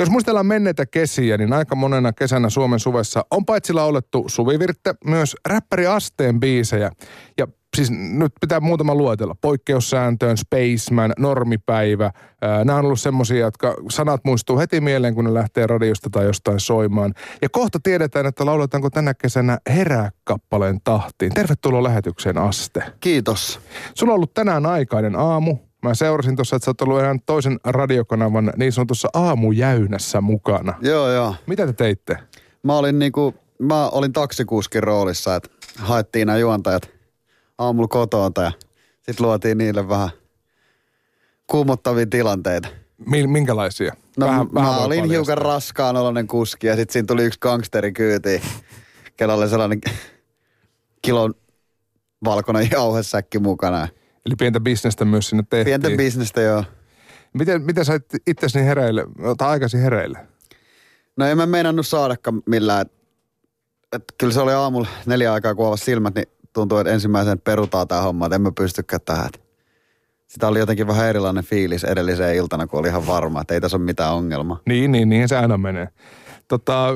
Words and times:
Jos 0.00 0.10
muistellaan 0.10 0.46
menneitä 0.46 0.86
kesiä, 0.86 1.38
niin 1.38 1.52
aika 1.52 1.74
monena 1.74 2.12
kesänä 2.12 2.50
Suomen 2.50 2.80
suvessa 2.80 3.24
on 3.30 3.44
paitsi 3.44 3.72
laulettu 3.72 4.24
suvivirtte, 4.26 4.94
myös 5.04 5.36
räppäri 5.48 5.86
Asteen 5.86 6.40
biisejä. 6.40 6.90
Ja 7.38 7.46
siis 7.76 7.90
nyt 7.90 8.32
pitää 8.40 8.60
muutama 8.60 8.94
luetella. 8.94 9.34
Poikkeussääntöön, 9.40 10.36
Spaceman, 10.36 11.12
Normipäivä. 11.18 12.10
nämä 12.64 12.78
on 12.78 12.84
ollut 12.84 13.00
semmosia, 13.00 13.38
jotka 13.38 13.74
sanat 13.90 14.20
muistuu 14.24 14.58
heti 14.58 14.80
mieleen, 14.80 15.14
kun 15.14 15.24
ne 15.24 15.34
lähtee 15.34 15.66
radiosta 15.66 16.10
tai 16.10 16.24
jostain 16.24 16.60
soimaan. 16.60 17.14
Ja 17.42 17.48
kohta 17.48 17.78
tiedetään, 17.82 18.26
että 18.26 18.46
lauletaanko 18.46 18.90
tänä 18.90 19.14
kesänä 19.14 19.58
Herää 19.68 20.10
kappaleen 20.24 20.80
tahtiin. 20.84 21.32
Tervetuloa 21.34 21.82
lähetykseen 21.82 22.38
Aste. 22.38 22.82
Kiitos. 23.00 23.60
Sulla 23.94 24.12
on 24.12 24.14
ollut 24.14 24.34
tänään 24.34 24.66
aikainen 24.66 25.16
aamu. 25.16 25.69
Mä 25.82 25.94
seurasin 25.94 26.36
tuossa, 26.36 26.56
että 26.56 26.64
sä 26.64 26.70
oot 26.70 26.80
ollut 26.80 27.00
toisen 27.26 27.60
radiokanavan 27.64 28.52
niin 28.56 28.72
sanotussa 28.72 29.08
aamujäynässä 29.12 30.20
mukana. 30.20 30.74
Joo, 30.82 31.12
joo. 31.12 31.34
Mitä 31.46 31.66
te 31.66 31.72
teitte? 31.72 32.16
Mä 32.62 32.76
olin 32.78 32.98
niinku, 32.98 33.34
mä 33.58 33.88
olin 33.88 34.12
taksikuskin 34.12 34.82
roolissa, 34.82 35.34
että 35.34 35.48
haettiin 35.78 36.26
nämä 36.26 36.38
juontajat 36.38 36.90
aamulla 37.58 37.88
kotoa 37.88 38.30
ja 38.36 38.52
sitten 39.02 39.26
luotiin 39.26 39.58
niille 39.58 39.88
vähän 39.88 40.10
kuumottavia 41.46 42.06
tilanteita. 42.06 42.68
Minkälaisia? 43.26 43.94
No 44.16 44.26
vähän, 44.26 44.46
mä 44.52 44.60
vähän 44.60 44.78
olin 44.78 45.04
hiukan 45.04 45.38
raskaan 45.38 45.96
oloinen 45.96 46.26
kuski 46.26 46.66
ja 46.66 46.76
sitten 46.76 46.92
siinä 46.92 47.06
tuli 47.06 47.24
yksi 47.24 47.40
gangsteri 47.40 47.92
kyytiin, 47.92 48.42
kello 49.16 49.34
oli 49.34 49.48
sellainen 49.48 49.80
kilon 51.02 51.34
valkoinen 52.24 52.68
jauhesäkki 52.72 53.38
mukana. 53.38 53.88
Eli 54.26 54.36
pientä 54.36 54.60
bisnestä 54.60 55.04
myös 55.04 55.28
sinne 55.28 55.44
tehtiin. 55.50 55.80
Pientä 55.80 55.96
bisnestä, 55.96 56.40
joo. 56.40 56.64
Miten, 57.32 57.62
miten 57.62 57.84
sait 57.84 58.04
itsesi 58.26 58.64
hereille, 58.64 59.04
tai 59.38 59.48
aikaisin 59.48 59.80
hereille? 59.80 60.18
No 61.16 61.26
en 61.26 61.36
mä 61.36 61.46
meinannut 61.46 61.86
saadakaan 61.86 62.42
millään. 62.46 62.86
Et, 63.92 64.04
kyllä 64.18 64.32
se 64.32 64.40
oli 64.40 64.52
aamulla 64.52 64.88
neljä 65.06 65.32
aikaa, 65.32 65.54
kun 65.54 65.78
silmät, 65.78 66.14
niin 66.14 66.26
tuntuu, 66.52 66.78
että 66.78 66.92
ensimmäisen 66.92 67.38
perutaan 67.38 67.88
tämä 67.88 68.00
homma, 68.00 68.26
että 68.26 68.34
en 68.34 68.42
mä 68.42 68.52
pystykään 68.58 69.00
tähän. 69.04 69.30
Sitä 70.26 70.48
oli 70.48 70.58
jotenkin 70.58 70.86
vähän 70.86 71.08
erilainen 71.08 71.44
fiilis 71.44 71.84
edelliseen 71.84 72.36
iltana, 72.36 72.66
kun 72.66 72.80
oli 72.80 72.88
ihan 72.88 73.06
varma, 73.06 73.40
että 73.40 73.54
ei 73.54 73.60
tässä 73.60 73.76
ole 73.76 73.84
mitään 73.84 74.14
ongelmaa. 74.14 74.60
Niin, 74.66 74.92
niin, 74.92 75.08
niin 75.08 75.28
se 75.28 75.36
aina 75.36 75.58
menee. 75.58 75.88
Tota, 76.48 76.88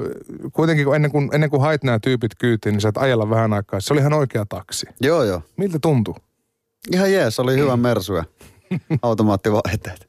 kuitenkin 0.53 0.84
kun 0.84 0.97
ennen, 0.97 1.11
kuin, 1.11 1.31
ennen 1.33 1.50
kuin 1.50 1.62
hait 1.62 1.84
nämä 1.84 1.98
tyypit 1.98 2.33
kyytiin, 2.38 2.72
niin 2.72 2.81
sä 2.81 2.88
et 2.88 2.97
ajella 2.97 3.31
vähän 3.31 3.53
aikaa. 3.53 3.81
Se 3.81 3.92
oli 3.92 4.00
ihan 4.00 4.12
oikea 4.12 4.47
taksi. 4.48 4.86
Joo, 5.00 5.22
joo. 5.22 5.42
Miltä 5.56 5.78
tuntui? 5.83 6.14
Ihan 6.93 7.13
jees, 7.13 7.41
oli 7.41 7.57
hyvä 7.57 7.77
mersu 7.77 8.15
ja 8.15 8.25
automaattivaihteet. 9.03 10.09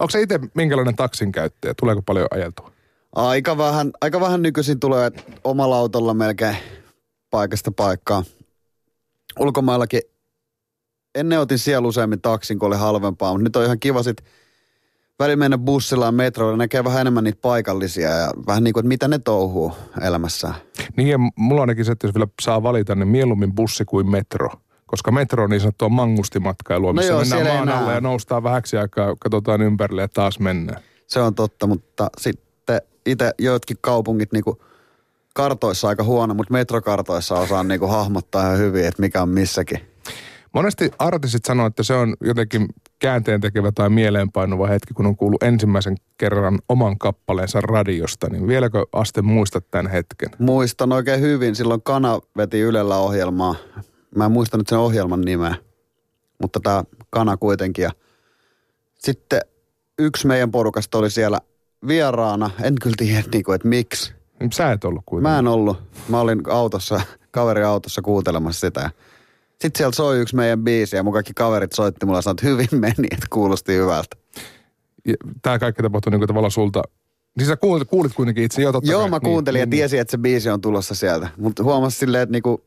Onko 0.00 0.10
se 0.10 0.22
itse 0.22 0.40
minkälainen 0.54 0.96
taksin 0.96 1.32
käyttäjä? 1.32 1.74
Tuleeko 1.74 2.02
paljon 2.02 2.28
ajeltua? 2.30 2.72
Aika 3.14 3.58
vähän, 3.58 3.90
aika 4.00 4.20
vähän 4.20 4.42
nykyisin 4.42 4.80
tulee 4.80 5.10
omalla 5.44 5.78
autolla 5.78 6.14
melkein 6.14 6.56
paikasta 7.30 7.72
paikkaan. 7.72 8.24
Ulkomaillakin 9.40 10.00
ennen 11.14 11.40
otin 11.40 11.58
siellä 11.58 11.88
useammin 11.88 12.20
taksin, 12.20 12.58
kun 12.58 12.66
oli 12.66 12.76
halvempaa, 12.76 13.32
mutta 13.32 13.44
nyt 13.44 13.56
on 13.56 13.64
ihan 13.64 13.80
kiva 13.80 14.02
sit 14.02 14.24
väliin 15.18 15.38
mennä 15.38 15.58
bussilla 15.58 16.06
ja 16.06 16.12
metroilla, 16.12 16.56
näkee 16.56 16.84
vähän 16.84 17.00
enemmän 17.00 17.24
niitä 17.24 17.38
paikallisia 17.42 18.08
ja 18.10 18.32
vähän 18.46 18.64
niin 18.64 18.74
kuin, 18.74 18.80
että 18.82 18.88
mitä 18.88 19.08
ne 19.08 19.18
touhuu 19.18 19.72
elämässä. 20.00 20.54
Niin 20.96 21.08
ja 21.08 21.18
mulla 21.36 21.60
ainakin 21.60 21.84
se, 21.84 21.92
että 21.92 22.06
jos 22.06 22.14
vielä 22.14 22.26
saa 22.42 22.62
valita, 22.62 22.94
niin 22.94 23.08
mieluummin 23.08 23.54
bussi 23.54 23.84
kuin 23.84 24.10
metro 24.10 24.48
koska 24.86 25.10
metro 25.10 25.44
on 25.44 25.50
niin 25.50 25.60
sanottua 25.60 25.88
mangustimatkailua, 25.88 26.92
missä 26.92 27.12
no 27.12 27.22
joo, 27.22 27.36
mennään 27.36 27.68
maan 27.68 27.78
alle 27.78 27.94
ja 27.94 28.00
noustaan 28.00 28.42
vähäksi 28.42 28.76
aikaa, 28.76 29.16
katsotaan 29.20 29.62
ympärille 29.62 30.02
ja 30.02 30.08
taas 30.08 30.40
mennään. 30.40 30.82
Se 31.06 31.20
on 31.20 31.34
totta, 31.34 31.66
mutta 31.66 32.10
sitten 32.18 32.80
itse 33.06 33.30
joitkin 33.38 33.76
kaupungit 33.80 34.32
niinku 34.32 34.62
kartoissa 35.34 35.88
aika 35.88 36.04
huono, 36.04 36.34
mutta 36.34 36.52
metrokartoissa 36.52 37.34
osaan 37.34 37.68
niinku 37.68 37.86
hahmottaa 37.86 38.42
ihan 38.42 38.58
hyvin, 38.58 38.86
että 38.86 39.02
mikä 39.02 39.22
on 39.22 39.28
missäkin. 39.28 39.80
Monesti 40.52 40.90
artistit 40.98 41.44
sanoo, 41.44 41.66
että 41.66 41.82
se 41.82 41.94
on 41.94 42.14
jotenkin 42.20 42.68
käänteen 42.98 43.40
tekevä 43.40 43.72
tai 43.72 43.90
mieleenpainuva 43.90 44.66
hetki, 44.66 44.94
kun 44.94 45.06
on 45.06 45.16
kuullut 45.16 45.42
ensimmäisen 45.42 45.96
kerran 46.18 46.58
oman 46.68 46.98
kappaleensa 46.98 47.60
radiosta. 47.60 48.28
Niin 48.28 48.48
vieläkö 48.48 48.84
Aste 48.92 49.22
muistat 49.22 49.70
tämän 49.70 49.86
hetken? 49.86 50.28
Muistan 50.38 50.92
oikein 50.92 51.20
hyvin. 51.20 51.54
Silloin 51.54 51.82
Kana 51.82 52.20
veti 52.36 52.60
Ylellä 52.60 52.96
ohjelmaa. 52.96 53.54
Mä 54.16 54.24
en 54.24 54.32
muistanut 54.32 54.68
sen 54.68 54.78
ohjelman 54.78 55.20
nimeä, 55.20 55.54
mutta 56.42 56.60
tämä 56.60 56.84
Kana 57.10 57.36
kuitenkin. 57.36 57.82
Ja 57.82 57.90
sitten 58.98 59.40
yksi 59.98 60.26
meidän 60.26 60.50
porukasta 60.50 60.98
oli 60.98 61.10
siellä 61.10 61.40
vieraana. 61.86 62.50
En 62.62 62.74
kyllä 62.82 62.96
tiedä, 62.98 63.22
niin 63.32 63.44
kuin, 63.44 63.56
että 63.56 63.68
miksi. 63.68 64.14
Sä 64.52 64.72
et 64.72 64.84
ollut 64.84 65.02
kuitenkin. 65.06 65.32
Mä 65.32 65.38
en 65.38 65.48
ollut. 65.48 65.78
Mä 66.08 66.20
olin 66.20 66.42
autossa, 66.48 67.00
kaveri 67.30 67.64
autossa 67.64 68.02
kuuntelemassa 68.02 68.60
sitä. 68.60 68.90
Sitten 69.50 69.78
siellä 69.78 69.92
soi 69.92 70.20
yksi 70.20 70.36
meidän 70.36 70.64
biisi 70.64 70.96
ja 70.96 71.02
mun 71.02 71.12
kaikki 71.12 71.32
kaverit 71.34 71.72
soitti 71.72 72.06
mulle 72.06 72.18
ja 72.18 72.22
sanoi, 72.22 72.34
että 72.34 72.46
hyvin 72.46 72.80
meni, 72.80 73.08
että 73.10 73.26
kuulosti 73.30 73.76
hyvältä. 73.76 74.16
Tämä 75.42 75.58
kaikki 75.58 75.82
tapahtui 75.82 76.10
niin 76.10 76.20
kuin 76.20 76.28
tavallaan 76.28 76.50
sulta 76.50 76.82
Siis 77.38 77.48
sä 77.48 77.56
kuulit, 77.56 77.88
kuulit 77.88 78.14
kuitenkin 78.14 78.44
itse, 78.44 78.62
jo 78.62 78.72
totta 78.72 78.90
Joo, 78.90 79.00
kai. 79.00 79.10
mä 79.10 79.20
kuuntelin 79.20 79.56
niin, 79.56 79.60
ja 79.60 79.66
niin, 79.66 79.70
tiesin, 79.70 80.00
että 80.00 80.10
se 80.10 80.18
biisi 80.18 80.50
on 80.50 80.60
tulossa 80.60 80.94
sieltä. 80.94 81.28
Mutta 81.36 81.62
huomasin 81.62 81.98
silleen, 81.98 82.22
että 82.22 82.32
niinku, 82.32 82.64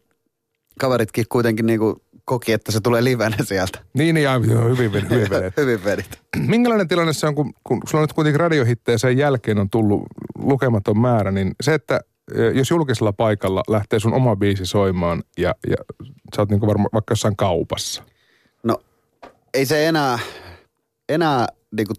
kaveritkin 0.79 1.25
kuitenkin 1.29 1.65
niinku 1.65 2.01
koki, 2.25 2.53
että 2.53 2.71
se 2.71 2.81
tulee 2.81 3.03
livenä 3.03 3.37
sieltä. 3.43 3.79
Niin, 3.93 4.15
niin 4.15 4.23
ja 4.23 4.39
hyvin, 4.39 4.77
hyvin, 4.77 5.09
hyvin 5.09 5.29
vedit. 5.29 5.57
hyvin 5.57 5.83
vedit. 5.83 6.19
Minkälainen 6.37 6.87
tilanne 6.87 7.13
se 7.13 7.27
on, 7.27 7.35
kun, 7.35 7.53
kun 7.63 7.81
sulla 7.87 8.01
on 8.01 8.03
nyt 8.03 8.13
kuitenkin 8.13 8.39
radiohittejä 8.39 8.97
sen 8.97 9.17
jälkeen 9.17 9.59
on 9.59 9.69
tullut 9.69 10.03
lukematon 10.37 10.99
määrä, 10.99 11.31
niin 11.31 11.51
se, 11.61 11.73
että 11.73 12.01
jos 12.53 12.69
julkisella 12.69 13.13
paikalla 13.13 13.63
lähtee 13.67 13.99
sun 13.99 14.13
oma 14.13 14.35
biisi 14.35 14.65
soimaan 14.65 15.23
ja, 15.37 15.55
ja 15.69 15.77
sä 16.35 16.41
oot 16.41 16.49
niinku 16.49 16.67
varmaan 16.67 16.89
vaikka 16.93 17.11
jossain 17.11 17.35
kaupassa. 17.35 18.03
No, 18.63 18.81
ei 19.53 19.65
se 19.65 19.87
enää, 19.87 20.19
enää 21.09 21.47
niinku 21.71 21.93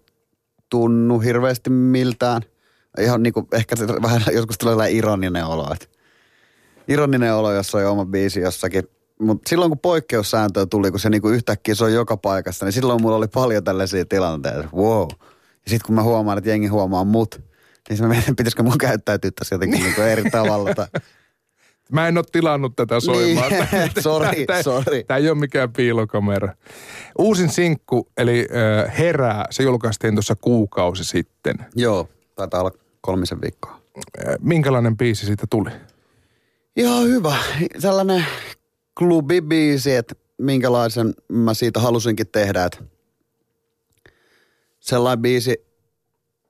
tunnu 0.68 1.18
hirveästi 1.18 1.70
miltään. 1.70 2.42
Ihan 3.00 3.22
niinku, 3.22 3.48
ehkä 3.52 3.76
se 3.76 3.86
vähän 3.88 4.22
joskus 4.32 4.58
tulee 4.58 4.90
ironinen 4.90 5.44
olo, 5.44 5.72
että 5.72 5.86
ironinen 6.88 7.34
olo, 7.34 7.52
jos 7.52 7.74
on 7.74 7.86
oma 7.86 8.04
biisi 8.04 8.40
jossakin. 8.40 8.82
Mutta 9.20 9.48
silloin 9.48 9.70
kun 9.70 9.78
poikkeussääntö 9.78 10.66
tuli, 10.66 10.90
kun 10.90 11.00
se 11.00 11.10
niinku 11.10 11.28
yhtäkkiä 11.28 11.74
soi 11.74 11.94
joka 11.94 12.16
paikassa, 12.16 12.64
niin 12.64 12.72
silloin 12.72 13.02
mulla 13.02 13.16
oli 13.16 13.28
paljon 13.28 13.64
tällaisia 13.64 14.04
tilanteita. 14.04 14.68
Wow. 14.76 15.08
Ja 15.40 15.70
sitten 15.70 15.86
kun 15.86 15.94
mä 15.94 16.02
huomaan, 16.02 16.38
että 16.38 16.50
jengi 16.50 16.66
huomaa 16.66 17.04
mut, 17.04 17.40
niin 17.88 18.02
mä 18.02 18.08
mietin, 18.08 18.36
pitäisikö 18.36 18.62
mun 18.62 18.78
käyttäytyä 18.78 19.30
tässä 19.38 19.54
jotenkin 19.54 19.82
niinku 19.82 20.00
eri 20.00 20.30
tavalla. 20.30 20.74
Tai... 20.74 20.86
Mä 21.92 22.08
en 22.08 22.18
ole 22.18 22.24
tilannut 22.32 22.76
tätä 22.76 23.00
soimaan. 23.00 23.52
Niin, 23.52 23.66
sorry, 24.00 24.46
tämä, 24.46 24.62
sorry. 24.62 25.04
Tämä 25.04 25.18
ei 25.18 25.30
ole 25.30 25.38
mikään 25.38 25.72
piilokamera. 25.72 26.54
Uusin 27.18 27.48
sinkku, 27.48 28.08
eli 28.16 28.48
äh, 28.86 28.98
Herää, 28.98 29.44
se 29.50 29.62
julkaistiin 29.62 30.14
tuossa 30.14 30.34
kuukausi 30.40 31.04
sitten. 31.04 31.56
Joo, 31.74 32.08
taitaa 32.34 32.60
olla 32.60 32.72
kolmisen 33.00 33.40
viikkoa. 33.40 33.80
Minkälainen 34.40 34.96
biisi 34.96 35.26
siitä 35.26 35.46
tuli? 35.50 35.70
Ihan 36.76 37.04
hyvä. 37.04 37.36
Sellainen 37.78 38.26
klubibiisi, 38.98 39.94
että 39.94 40.14
minkälaisen 40.38 41.14
mä 41.28 41.54
siitä 41.54 41.80
halusinkin 41.80 42.28
tehdä. 42.28 42.64
Että 42.64 42.84
sellainen 44.80 45.22
biisi, 45.22 45.66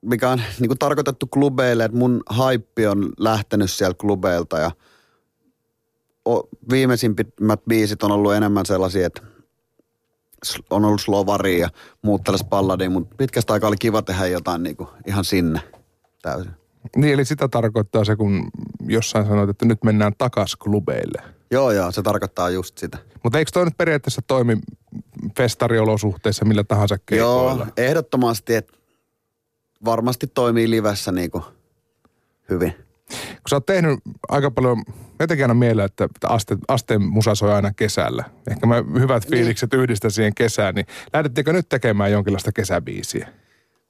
mikä 0.02 0.30
on 0.30 0.42
niin 0.60 0.68
kuin 0.68 0.78
tarkoitettu 0.78 1.26
klubeille, 1.26 1.84
että 1.84 1.98
mun 1.98 2.22
haippi 2.28 2.86
on 2.86 3.12
lähtenyt 3.18 3.70
sieltä 3.70 3.98
klubeilta 3.98 4.58
ja 4.58 4.70
viimeisimmät 6.70 7.64
biisit 7.68 8.02
on 8.02 8.12
ollut 8.12 8.34
enemmän 8.34 8.66
sellaisia, 8.66 9.06
että 9.06 9.22
on 10.70 10.84
ollut 10.84 11.00
slovari 11.00 11.60
ja 11.60 11.68
muut 12.02 12.24
tällaiset 12.24 12.92
mutta 12.92 13.14
pitkästä 13.16 13.52
aikaa 13.52 13.68
oli 13.68 13.76
kiva 13.76 14.02
tehdä 14.02 14.26
jotain 14.26 14.62
niin 14.62 14.76
kuin 14.76 14.88
ihan 15.06 15.24
sinne 15.24 15.60
täysin. 16.22 16.57
Niin, 16.96 17.14
eli 17.14 17.24
sitä 17.24 17.48
tarkoittaa 17.48 18.04
se, 18.04 18.16
kun 18.16 18.48
jossain 18.86 19.26
sanoit, 19.26 19.50
että 19.50 19.64
nyt 19.64 19.84
mennään 19.84 20.12
takas 20.18 20.56
klubeille. 20.56 21.22
Joo, 21.50 21.72
joo, 21.72 21.92
se 21.92 22.02
tarkoittaa 22.02 22.50
just 22.50 22.78
sitä. 22.78 22.98
Mutta 23.22 23.38
eikö 23.38 23.50
toi 23.54 23.64
nyt 23.64 23.78
periaatteessa 23.78 24.22
toimi 24.26 24.58
festariolosuhteissa 25.36 26.44
millä 26.44 26.64
tahansa 26.64 26.96
keikoilla? 27.06 27.64
Joo, 27.64 27.72
ehdottomasti, 27.76 28.54
että 28.54 28.72
varmasti 29.84 30.26
toimii 30.26 30.70
livessä 30.70 31.12
niin 31.12 31.30
kuin 31.30 31.44
hyvin. 32.50 32.74
Kun 33.08 33.48
sä 33.50 33.56
oot 33.56 33.66
tehnyt 33.66 34.00
aika 34.28 34.50
paljon, 34.50 34.82
jotenkin 35.20 35.44
aina 35.44 35.54
mieleen, 35.54 35.86
että 35.86 36.28
aste, 36.28 36.56
asteen 36.68 37.02
musa 37.02 37.34
soi 37.34 37.52
aina 37.52 37.72
kesällä. 37.72 38.24
Ehkä 38.50 38.66
mä 38.66 38.74
hyvät 38.98 39.22
niin. 39.22 39.30
fiilikset 39.30 39.72
niin. 39.72 39.80
yhdistä 39.80 40.10
siihen 40.10 40.34
kesään, 40.34 40.74
niin 40.74 40.86
lähdettekö 41.12 41.52
nyt 41.52 41.68
tekemään 41.68 42.12
jonkinlaista 42.12 42.52
kesäbiisiä? 42.52 43.28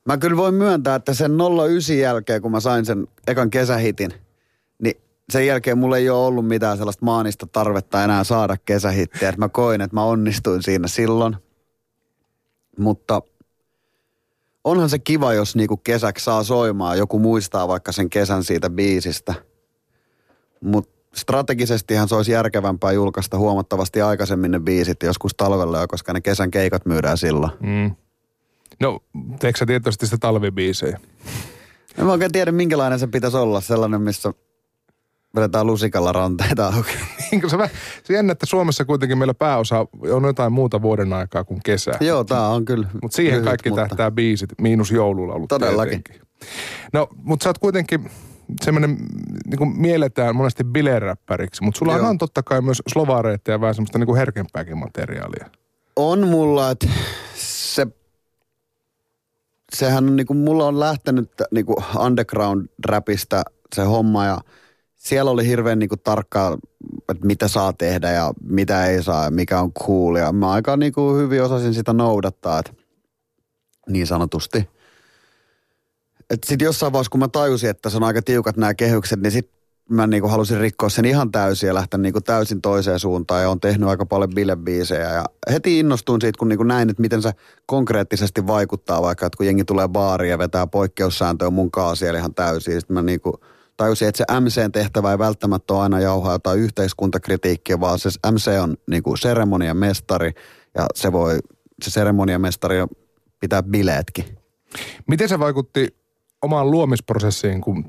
Mä 0.09 0.19
kyllä 0.19 0.37
voin 0.37 0.55
myöntää, 0.55 0.95
että 0.95 1.15
sen 1.15 1.33
09 1.67 1.99
jälkeen, 1.99 2.43
kun 2.43 2.51
mä 2.51 2.61
sain 2.61 2.85
sen 2.87 3.09
ekan 3.27 3.51
kesähitin, 3.51 4.11
niin 4.83 4.95
sen 5.31 5.47
jälkeen 5.47 5.79
mulla 5.79 5.97
ei 5.97 6.11
ole 6.11 6.27
ollut 6.27 6.47
mitään 6.47 6.77
sellaista 6.77 7.05
maanista 7.05 7.47
tarvetta 7.47 8.05
enää 8.05 8.25
saada 8.25 8.57
kesähittiä. 8.65 9.35
Mä 9.37 9.49
koin, 9.49 9.81
että 9.81 9.97
mä 9.97 10.05
onnistuin 10.05 10.63
siinä 10.63 10.89
silloin. 10.89 11.37
Mutta 12.79 13.23
onhan 14.65 14.91
se 14.91 14.99
kiva, 14.99 15.33
jos 15.33 15.57
niinku 15.57 15.77
kesäksi 15.77 16.25
saa 16.25 16.45
soimaan. 16.45 16.99
Joku 16.99 17.19
muistaa 17.19 17.69
vaikka 17.69 17.93
sen 17.93 18.11
kesän 18.11 18.45
siitä 18.45 18.71
biisistä. 18.71 19.35
Mutta 20.61 20.99
strategisestihan 21.15 22.09
se 22.09 22.15
olisi 22.15 22.33
järkevämpää 22.33 22.93
julkaista 22.93 23.39
huomattavasti 23.39 24.03
aikaisemmin 24.03 24.51
ne 24.51 24.61
biisit 24.61 25.03
joskus 25.03 25.35
talvella 25.37 25.87
koska 25.87 26.13
ne 26.13 26.21
kesän 26.21 26.51
keikat 26.51 26.87
myydään 26.87 27.19
silloin. 27.19 27.53
Mm. 27.61 28.08
No, 28.81 29.01
teekö 29.41 29.59
sä 29.59 29.67
tietoisesti 29.67 30.07
sitä 30.07 30.19
talvibiisejä? 30.21 31.01
En 31.99 32.05
mä 32.07 32.13
oikein 32.13 32.33
tiedä, 32.33 32.53
minkälainen 32.53 32.99
se 32.99 33.07
pitäisi 33.07 33.37
olla. 33.37 33.61
Sellainen, 33.61 34.01
missä 34.03 34.33
vedetään 35.37 35.67
lusikalla 35.67 36.13
ranteita 36.13 36.67
auki. 36.67 36.93
Niin, 37.31 37.51
se, 37.51 37.57
se 38.05 38.15
jännä, 38.15 38.33
että 38.33 38.47
Suomessa 38.47 38.85
kuitenkin 38.85 39.19
meillä 39.19 39.35
pääosa 39.35 39.87
on 40.13 40.25
jotain 40.25 40.53
muuta 40.53 40.83
vuoden 40.83 41.13
aikaa 41.13 41.45
kuin 41.45 41.61
kesä. 41.65 41.93
Joo, 42.01 42.25
tää 42.25 42.49
on 42.49 42.65
kyllä 42.65 42.89
Mutta 43.03 43.17
siihen 43.17 43.35
lyhyt, 43.35 43.49
kaikki 43.49 43.71
mutta- 43.71 43.87
tähtää 43.89 44.11
biisit, 44.11 44.51
miinus 44.61 44.91
joululla 44.91 45.35
ollut 45.35 45.49
Todellakin. 45.49 46.03
tietenkin. 46.03 46.29
No, 46.93 47.09
mutta 47.23 47.45
sä 47.45 47.49
oot 47.51 47.59
kuitenkin 47.59 48.11
semmoinen, 48.63 48.97
niin 49.47 49.59
kuin 49.59 49.81
mielletään 49.81 50.37
monesti 50.37 50.65
bileräppäriksi, 50.65 51.63
mutta 51.65 51.79
sulla 51.79 51.97
Joo. 51.97 52.09
on 52.09 52.19
totta 52.19 52.43
kai 52.43 52.61
myös 52.63 52.83
slovareita 52.89 53.51
ja 53.51 53.61
vähän 53.61 53.75
semmoista 53.75 53.99
niin 53.99 54.07
kuin 54.07 54.19
herkempääkin 54.19 54.79
materiaalia. 54.79 55.47
On 55.97 56.29
mulla, 56.29 56.71
että 56.71 56.89
se, 57.37 57.87
sehän 59.73 60.09
on 60.09 60.17
niinku, 60.17 60.35
mulla 60.35 60.67
on 60.67 60.81
lähtenyt 60.81 61.31
niinku 61.51 61.83
underground-räpistä 61.97 63.43
se 63.75 63.83
homma 63.83 64.27
ja 64.27 64.39
siellä 64.95 65.31
oli 65.31 65.47
hirveän 65.47 65.79
niinku 65.79 65.97
tarkkaa, 65.97 66.59
että 67.09 67.27
mitä 67.27 67.49
saa 67.49 67.73
tehdä 67.73 68.11
ja 68.11 68.33
mitä 68.43 68.87
ei 68.87 69.03
saa 69.03 69.25
ja 69.25 69.31
mikä 69.31 69.61
on 69.61 69.73
cool. 69.73 70.17
Ja 70.17 70.33
mä 70.33 70.51
aika 70.51 70.77
niinku 70.77 71.15
hyvin 71.15 71.43
osasin 71.43 71.75
sitä 71.75 71.93
noudattaa, 71.93 72.59
että 72.59 72.73
niin 73.89 74.07
sanotusti. 74.07 74.69
Et 76.31 76.45
sit 76.47 76.61
jossain 76.61 76.93
vaiheessa, 76.93 77.11
kun 77.11 77.21
mä 77.21 77.29
tajusin, 77.29 77.71
että 77.71 77.91
se 77.91 77.97
on 77.97 78.05
aika 78.05 78.23
tiukat 78.23 78.57
nämä 78.57 78.75
kehykset, 78.75 79.21
niin 79.21 79.33
sit 79.33 79.58
mä 79.91 80.07
niinku 80.07 80.29
halusin 80.29 80.61
rikkoa 80.61 80.89
sen 80.89 81.05
ihan 81.05 81.33
täysin 81.33 81.67
ja 81.67 81.75
lähteä 81.75 81.99
niinku 81.99 82.21
täysin 82.21 82.61
toiseen 82.61 82.99
suuntaan. 82.99 83.43
Ja 83.43 83.51
on 83.51 83.61
tehnyt 83.61 83.89
aika 83.89 84.07
paljon 84.07 84.31
bilebiisejä. 84.35 85.13
Ja 85.13 85.25
heti 85.53 85.79
innostuin 85.79 86.21
siitä, 86.21 86.39
kun 86.39 86.49
niinku 86.49 86.65
näin, 86.65 86.91
että 86.91 87.01
miten 87.01 87.23
se 87.23 87.33
konkreettisesti 87.67 88.47
vaikuttaa 88.47 89.03
vaikka, 89.03 89.27
että 89.27 89.37
kun 89.37 89.47
jengi 89.47 89.65
tulee 89.65 89.89
baariin 89.89 90.31
ja 90.31 90.39
vetää 90.39 90.67
poikkeussääntöä 90.67 91.51
mun 91.51 91.71
kaa 91.71 91.95
siellä 91.95 92.19
ihan 92.19 92.35
täysin. 92.35 92.81
Sitten 92.81 92.95
mä 92.95 93.03
niinku 93.03 93.41
tajusin, 93.77 94.09
että 94.09 94.25
se 94.29 94.41
MCn 94.41 94.73
tehtävä 94.73 95.11
ei 95.11 95.19
välttämättä 95.19 95.75
ole 95.75 95.83
aina 95.83 96.01
jauhaa 96.01 96.33
jotain 96.33 96.61
yhteiskuntakritiikkiä, 96.61 97.81
vaan 97.81 97.99
se 97.99 98.09
MC 98.33 98.51
on 98.63 98.77
niinku 98.91 99.17
seremonian 99.17 99.77
mestari 99.77 100.33
ja 100.75 100.87
se 100.95 101.13
voi, 101.13 101.39
se 101.83 101.91
seremonian 101.91 102.41
mestari 102.41 102.77
pitää 103.41 103.63
bileetkin. 103.63 104.25
Miten 105.07 105.29
se 105.29 105.39
vaikutti 105.39 105.97
omaan 106.43 106.71
luomisprosessiin, 106.71 107.61
kun 107.61 107.85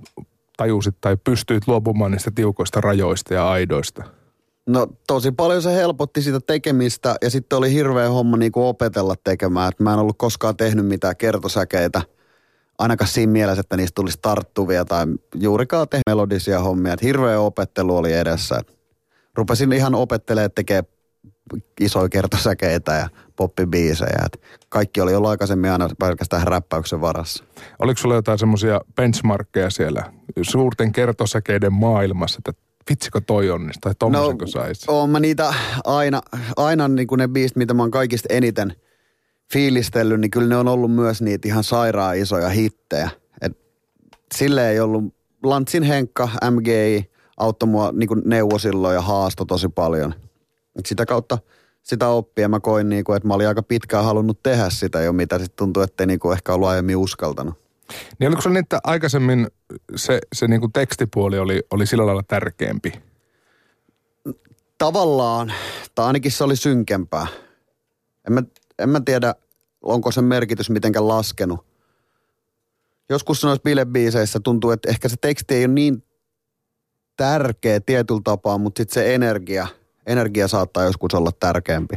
tajusit 0.59 0.95
tai 1.01 1.17
pystyit 1.23 1.67
luopumaan 1.67 2.11
niistä 2.11 2.31
tiukoista 2.35 2.81
rajoista 2.81 3.33
ja 3.33 3.50
aidoista? 3.50 4.03
No 4.67 4.88
tosi 5.07 5.31
paljon 5.31 5.61
se 5.61 5.73
helpotti 5.73 6.21
sitä 6.21 6.39
tekemistä 6.39 7.15
ja 7.21 7.29
sitten 7.29 7.57
oli 7.57 7.73
hirveä 7.73 8.09
homma 8.09 8.38
niin 8.38 8.51
kuin 8.51 8.65
opetella 8.65 9.15
tekemään. 9.23 9.69
Et 9.69 9.79
mä 9.79 9.94
en 9.94 10.00
ollut 10.00 10.17
koskaan 10.17 10.57
tehnyt 10.57 10.85
mitään 10.85 11.17
kertosäkeitä, 11.17 12.01
ainakaan 12.79 13.07
siinä 13.07 13.31
mielessä, 13.31 13.61
että 13.61 13.77
niistä 13.77 13.95
tulisi 13.95 14.19
tarttuvia 14.21 14.85
tai 14.85 15.06
juurikaan 15.35 15.89
tehdä 15.89 16.03
melodisia 16.09 16.59
hommia. 16.59 16.94
Et 16.94 17.01
hirveä 17.01 17.39
opettelu 17.39 17.97
oli 17.97 18.13
edessä. 18.13 18.57
Et 18.59 18.77
rupesin 19.35 19.73
ihan 19.73 19.95
opettelemaan 19.95 20.51
tekemään 20.56 20.85
isoja 21.79 22.09
kertosäkeitä 22.09 22.94
ja 22.94 23.09
poppibiisejä. 23.39 24.25
Et 24.25 24.41
kaikki 24.69 25.01
oli 25.01 25.15
ollut 25.15 25.30
aikaisemmin 25.30 25.71
aina 25.71 25.89
pelkästään 26.00 26.47
räppäyksen 26.47 27.01
varassa. 27.01 27.44
Oliko 27.80 27.97
sulla 27.97 28.15
jotain 28.15 28.39
semmoisia 28.39 28.81
benchmarkkeja 28.95 29.69
siellä 29.69 30.13
suurten 30.41 30.91
kertosäkeiden 30.91 31.74
maailmassa, 31.74 32.39
että 32.39 32.62
vitsikö 32.89 33.21
toi 33.21 33.50
onnistuu 33.50 33.80
tai 33.80 33.95
tommosenko 34.00 34.45
no, 34.45 34.51
saisi? 34.51 34.86
oon 34.88 35.09
mä 35.09 35.19
niitä 35.19 35.53
aina, 35.83 36.21
aina 36.57 36.88
niin 36.88 37.07
kuin 37.07 37.19
ne 37.19 37.27
biisit, 37.27 37.57
mitä 37.57 37.74
mä 37.74 37.83
oon 37.83 37.91
kaikista 37.91 38.33
eniten 38.33 38.74
fiilistellyt, 39.53 40.21
niin 40.21 40.31
kyllä 40.31 40.47
ne 40.47 40.57
on 40.57 40.68
ollut 40.68 40.92
myös 40.92 41.21
niitä 41.21 41.47
ihan 41.47 41.63
sairaan 41.63 42.18
isoja 42.18 42.50
hittejä. 42.50 43.09
Et 43.42 43.57
sille 44.35 44.69
ei 44.69 44.80
ollut, 44.80 45.03
Lantsin 45.44 45.83
Henkka, 45.83 46.30
MGI, 46.51 47.12
auttoi 47.38 47.69
mua 47.69 47.92
niin 47.92 48.09
neuvo 48.25 48.59
silloin 48.59 48.95
ja 48.95 49.01
haasto 49.01 49.45
tosi 49.45 49.69
paljon. 49.69 50.13
Et 50.80 50.85
sitä 50.85 51.06
kautta 51.06 51.38
sitä 51.89 52.07
oppia 52.07 52.50
mä 52.50 52.59
koin, 52.59 52.89
niin 52.89 53.03
kuin, 53.03 53.18
että 53.18 53.27
mä 53.27 53.33
olin 53.33 53.47
aika 53.47 53.63
pitkään 53.63 54.06
halunnut 54.06 54.44
tehdä 54.44 54.69
sitä 54.69 55.01
jo, 55.01 55.13
mitä 55.13 55.39
sitten 55.39 55.57
tuntui, 55.57 55.83
että 55.83 56.03
ei 56.03 56.07
niin 56.07 56.19
kuin 56.19 56.33
ehkä 56.33 56.53
ollut 56.53 56.69
aiemmin 56.69 56.97
uskaltanut. 56.97 57.53
Niin 58.19 58.27
oliko 58.27 58.41
se 58.41 58.50
niin, 58.50 58.57
että 58.57 58.80
aikaisemmin 58.83 59.47
se, 59.95 60.19
se 60.36 60.47
niin 60.47 60.59
kuin 60.59 60.74
tekstipuoli 60.74 61.39
oli, 61.39 61.62
oli 61.71 61.86
sillä 61.86 62.06
lailla 62.06 62.24
tärkeämpi? 62.27 62.94
tavallaan, 64.80 65.53
tai 65.95 66.06
ainakin 66.06 66.31
se 66.31 66.44
oli 66.44 66.56
synkempää. 66.56 67.27
En 68.27 68.33
mä, 68.33 68.44
en 68.80 68.89
mä 68.89 69.01
tiedä, 69.06 69.35
onko 69.81 70.12
sen 70.12 70.24
merkitys 70.24 70.69
mitenkään 70.69 71.07
laskenut. 71.07 71.65
Joskus 73.09 73.44
noissa 73.44 73.63
bilebiiseissä 73.63 74.39
tuntuu, 74.39 74.71
että 74.71 74.89
ehkä 74.89 75.09
se 75.09 75.15
teksti 75.21 75.56
ei 75.56 75.65
ole 75.65 75.74
niin 75.74 76.03
tärkeä 77.18 77.80
tietyllä 77.80 78.21
tapaa, 78.24 78.57
mutta 78.57 78.80
sitten 78.80 78.94
se 78.94 79.15
energia, 79.15 79.68
energia 80.09 80.47
saattaa 80.47 80.83
joskus 80.83 81.13
olla 81.13 81.31
tärkeämpi. 81.39 81.95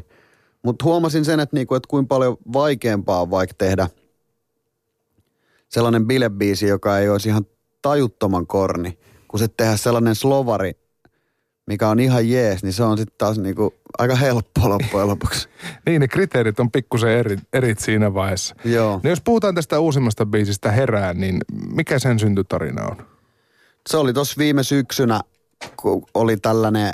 Mutta 0.62 0.84
huomasin 0.84 1.24
sen, 1.24 1.40
että, 1.40 1.56
niinku, 1.56 1.74
että 1.74 1.88
kuinka 1.88 2.08
paljon 2.08 2.36
vaikeampaa 2.52 3.20
on 3.20 3.30
vaikka 3.30 3.54
tehdä 3.58 3.88
sellainen 5.68 6.06
bilebiisi, 6.06 6.66
joka 6.66 6.98
ei 6.98 7.08
olisi 7.08 7.28
ihan 7.28 7.46
tajuttoman 7.82 8.46
korni, 8.46 8.98
kun 9.28 9.38
sitten 9.38 9.64
tehdä 9.64 9.76
sellainen 9.76 10.14
slovari, 10.14 10.72
mikä 11.66 11.88
on 11.88 12.00
ihan 12.00 12.28
jees, 12.28 12.62
niin 12.62 12.72
se 12.72 12.82
on 12.82 12.98
sitten 12.98 13.14
taas 13.18 13.38
niinku 13.38 13.74
aika 13.98 14.16
helppoa 14.16 14.68
loppujen 14.68 15.08
lopuksi. 15.08 15.48
Niin, 15.86 16.00
ne 16.00 16.08
kriteerit 16.08 16.60
on 16.60 16.70
pikkusen 16.70 17.10
eri, 17.10 17.38
erit 17.52 17.78
siinä 17.78 18.14
vaiheessa. 18.14 18.54
Joo. 18.64 19.00
No 19.02 19.10
jos 19.10 19.20
puhutaan 19.20 19.54
tästä 19.54 19.80
uusimmasta 19.80 20.26
biisistä 20.26 20.70
Herää, 20.70 21.14
niin 21.14 21.38
mikä 21.74 21.98
sen 21.98 22.18
syntytarina 22.18 22.82
on? 22.86 22.96
Se 23.88 23.96
oli 23.96 24.12
tuossa 24.12 24.34
viime 24.38 24.62
syksynä, 24.62 25.20
kun 25.76 26.04
oli 26.14 26.36
tällainen 26.36 26.92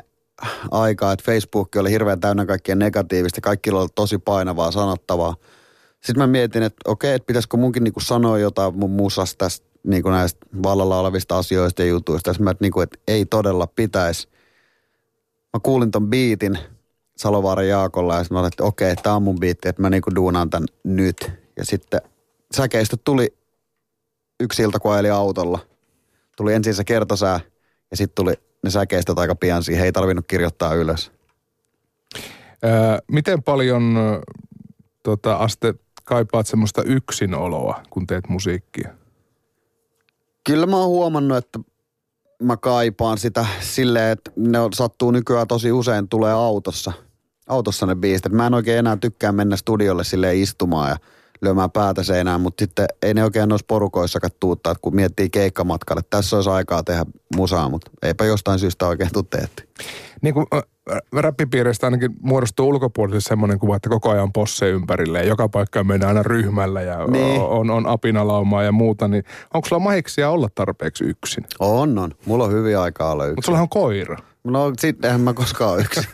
aika, 0.70 1.12
että 1.12 1.24
Facebook 1.24 1.76
oli 1.76 1.90
hirveän 1.90 2.20
täynnä 2.20 2.46
kaikkea 2.46 2.74
negatiivista. 2.74 3.40
Kaikilla 3.40 3.80
oli 3.80 3.88
tosi 3.94 4.18
painavaa 4.18 4.70
sanottavaa. 4.70 5.34
Sitten 5.94 6.18
mä 6.18 6.26
mietin, 6.26 6.62
että 6.62 6.90
okei, 6.90 7.14
että 7.14 7.26
pitäisikö 7.26 7.56
munkin 7.56 7.84
niinku 7.84 8.00
sanoa 8.00 8.38
jotain 8.38 8.78
mun 8.78 8.90
musasta 8.90 9.38
tästä 9.38 9.66
niinku 9.82 10.10
näistä 10.10 10.46
vallalla 10.62 11.00
olevista 11.00 11.38
asioista 11.38 11.82
ja 11.82 11.88
jutuista. 11.88 12.32
Sitten 12.32 12.44
mä, 12.44 12.50
että, 12.50 12.64
niinku, 12.64 12.80
että 12.80 12.98
ei 13.08 13.26
todella 13.26 13.66
pitäisi. 13.66 14.28
Mä 15.54 15.60
kuulin 15.62 15.90
ton 15.90 16.10
biitin 16.10 16.58
Salovaaran 17.16 17.68
Jaakolla 17.68 18.14
ja 18.14 18.24
sitten 18.24 18.34
mä 18.34 18.40
olin, 18.40 18.48
että 18.48 18.64
okei, 18.64 18.96
tää 18.96 19.14
on 19.14 19.22
mun 19.22 19.40
biitti, 19.40 19.68
että 19.68 19.82
mä 19.82 19.90
niinku 19.90 20.14
duunaan 20.14 20.50
tän 20.50 20.64
nyt. 20.84 21.30
Ja 21.56 21.64
sitten 21.64 22.00
säkeistä 22.56 22.96
tuli 23.04 23.36
yksi 24.40 24.62
ilta, 24.62 24.78
kun 24.78 24.92
autolla. 25.14 25.58
Tuli 26.36 26.54
ensin 26.54 26.74
se 26.74 26.84
kertosää 26.84 27.40
ja 27.90 27.96
sitten 27.96 28.14
tuli 28.14 28.34
ne 28.64 28.70
säkeistöt 28.70 29.18
aika 29.18 29.34
pian 29.34 29.62
siihen. 29.62 29.84
Ei 29.84 29.92
tarvinnut 29.92 30.26
kirjoittaa 30.28 30.74
ylös. 30.74 31.12
Öö, 32.64 32.98
miten 33.10 33.42
paljon 33.42 33.96
tota, 35.02 35.36
Aste 35.36 35.74
kaipaat 36.04 36.46
semmoista 36.46 36.82
yksinoloa, 36.82 37.82
kun 37.90 38.06
teet 38.06 38.28
musiikkia? 38.28 38.90
Kyllä 40.46 40.66
mä 40.66 40.76
oon 40.76 40.88
huomannut, 40.88 41.38
että 41.38 41.58
mä 42.42 42.56
kaipaan 42.56 43.18
sitä 43.18 43.46
silleen, 43.60 44.12
että 44.12 44.30
ne 44.36 44.60
on- 44.60 44.72
sattuu 44.72 45.10
nykyään 45.10 45.48
tosi 45.48 45.72
usein 45.72 46.08
tulee 46.08 46.32
autossa. 46.32 46.92
Autossa 47.48 47.86
ne 47.86 47.94
biisit. 47.94 48.26
Et 48.26 48.32
Mä 48.32 48.46
en 48.46 48.54
oikein 48.54 48.78
enää 48.78 48.96
tykkää 48.96 49.32
mennä 49.32 49.56
studiolle 49.56 50.04
silleen 50.04 50.36
istumaan 50.38 50.90
ja 50.90 50.96
lyömään 51.42 51.70
päätä 51.70 52.02
seinään, 52.02 52.40
mutta 52.40 52.62
sitten 52.62 52.86
ei 53.02 53.14
ne 53.14 53.24
oikein 53.24 53.48
noissa 53.48 53.64
porukoissakaan 53.68 54.30
tuuttaa, 54.40 54.74
kun 54.82 54.96
miettii 54.96 55.30
keikkamatkalle. 55.30 56.02
Tässä 56.10 56.36
olisi 56.36 56.50
aikaa 56.50 56.82
tehdä 56.82 57.04
musaa, 57.36 57.68
mutta 57.68 57.90
eipä 58.02 58.24
jostain 58.24 58.58
syystä 58.58 58.86
oikein 58.86 59.10
tuu. 59.12 59.24
Niin 60.22 60.34
kuin 60.34 60.46
räppipiireistä 61.12 61.86
ainakin 61.86 62.10
muodostuu 62.22 62.68
ulkopuolelle 62.68 63.20
semmoinen 63.20 63.58
kuva, 63.58 63.76
että 63.76 63.88
koko 63.88 64.10
ajan 64.10 64.32
posse 64.32 64.68
ympärille 64.70 65.18
ja 65.18 65.24
joka 65.28 65.48
paikkaan 65.48 65.86
mennään 65.86 66.08
aina 66.08 66.22
ryhmällä 66.22 66.82
ja 66.82 67.06
Niin. 67.06 67.40
on, 67.40 67.70
on 67.70 67.86
apinalaumaa 67.86 68.62
ja 68.62 68.72
muuta, 68.72 69.08
niin 69.08 69.24
onko 69.54 69.68
sulla 69.68 69.80
mahiksia 69.80 70.30
olla 70.30 70.48
tarpeeksi 70.54 71.04
yksin? 71.04 71.44
On, 71.60 71.98
on. 71.98 72.10
Mulla 72.26 72.44
on 72.44 72.52
hyvin 72.52 72.78
aikaa 72.78 73.12
olla 73.12 73.22
Mutta 73.24 73.32
yksin. 73.32 73.44
sulla 73.46 73.60
on 73.60 73.68
koira. 73.68 74.16
No 74.44 74.72
sittenhän 74.78 75.20
mä 75.20 75.34
koskaan 75.34 75.72
ole 75.72 75.80
yksin. 75.82 76.04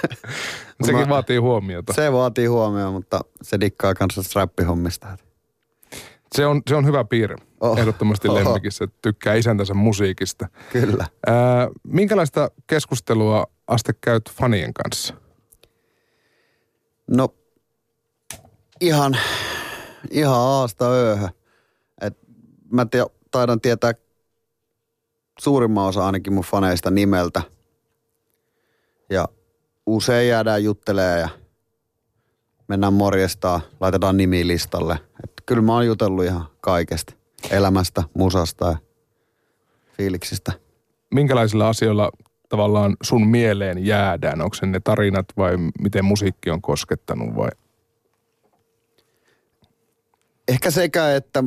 Sekin 0.84 1.00
Mä- 1.00 1.08
vaatii 1.08 1.36
huomiota. 1.38 1.92
se 1.92 2.12
vaatii 2.12 2.46
huomioon, 2.46 2.94
mutta 2.94 3.20
se 3.42 3.60
dikkaa 3.60 3.94
kanssa 3.94 4.22
strappihommista. 4.22 5.16
Se 6.34 6.46
on, 6.46 6.62
se 6.68 6.74
on 6.74 6.86
hyvä 6.86 7.04
piirre. 7.04 7.36
Oh. 7.60 7.78
Ehdottomasti 7.78 8.28
Oho. 8.28 8.38
lemmikissä, 8.38 8.84
että 8.84 8.98
tykkää 9.02 9.34
isäntänsä 9.34 9.74
musiikista. 9.74 10.48
Kyllä. 10.72 11.06
Ää, 11.26 11.68
minkälaista 11.82 12.50
keskustelua 12.66 13.46
Aste 13.66 13.92
käyt 14.00 14.30
fanien 14.30 14.74
kanssa? 14.74 15.14
No 17.10 17.28
ihan, 18.80 19.16
Ihan 20.10 20.34
aasta 20.34 20.90
ööhö. 20.90 21.28
Et 22.00 22.18
mä 22.72 22.86
tia, 22.86 23.06
taidan 23.30 23.60
tietää 23.60 23.92
suurimman 25.38 25.86
osa 25.86 26.06
ainakin 26.06 26.32
mun 26.32 26.44
faneista 26.44 26.90
nimeltä. 26.90 27.42
Ja 29.10 29.28
usein 29.86 30.28
jäädään 30.28 30.64
juttelee 30.64 31.20
ja 31.20 31.28
mennään 32.68 32.92
morjestaan, 32.92 33.60
laitetaan 33.80 34.16
nimi 34.16 34.46
listalle. 34.46 34.98
Et 35.24 35.32
kyllä 35.46 35.62
mä 35.62 35.74
oon 35.74 35.86
jutellut 35.86 36.24
ihan 36.24 36.46
kaikesta. 36.60 37.14
Elämästä, 37.50 38.02
musasta 38.14 38.66
ja 38.66 38.76
fiiliksistä. 39.96 40.52
Minkälaisilla 41.14 41.68
asioilla 41.68 42.10
tavallaan 42.48 42.96
sun 43.02 43.26
mieleen 43.26 43.86
jäädään? 43.86 44.42
Onko 44.42 44.54
se 44.54 44.66
ne 44.66 44.80
tarinat 44.80 45.26
vai 45.36 45.56
miten 45.80 46.04
musiikki 46.04 46.50
on 46.50 46.62
koskettanut 46.62 47.36
vai? 47.36 47.50
Ehkä 50.48 50.70
sekä, 50.70 51.16
että 51.16 51.44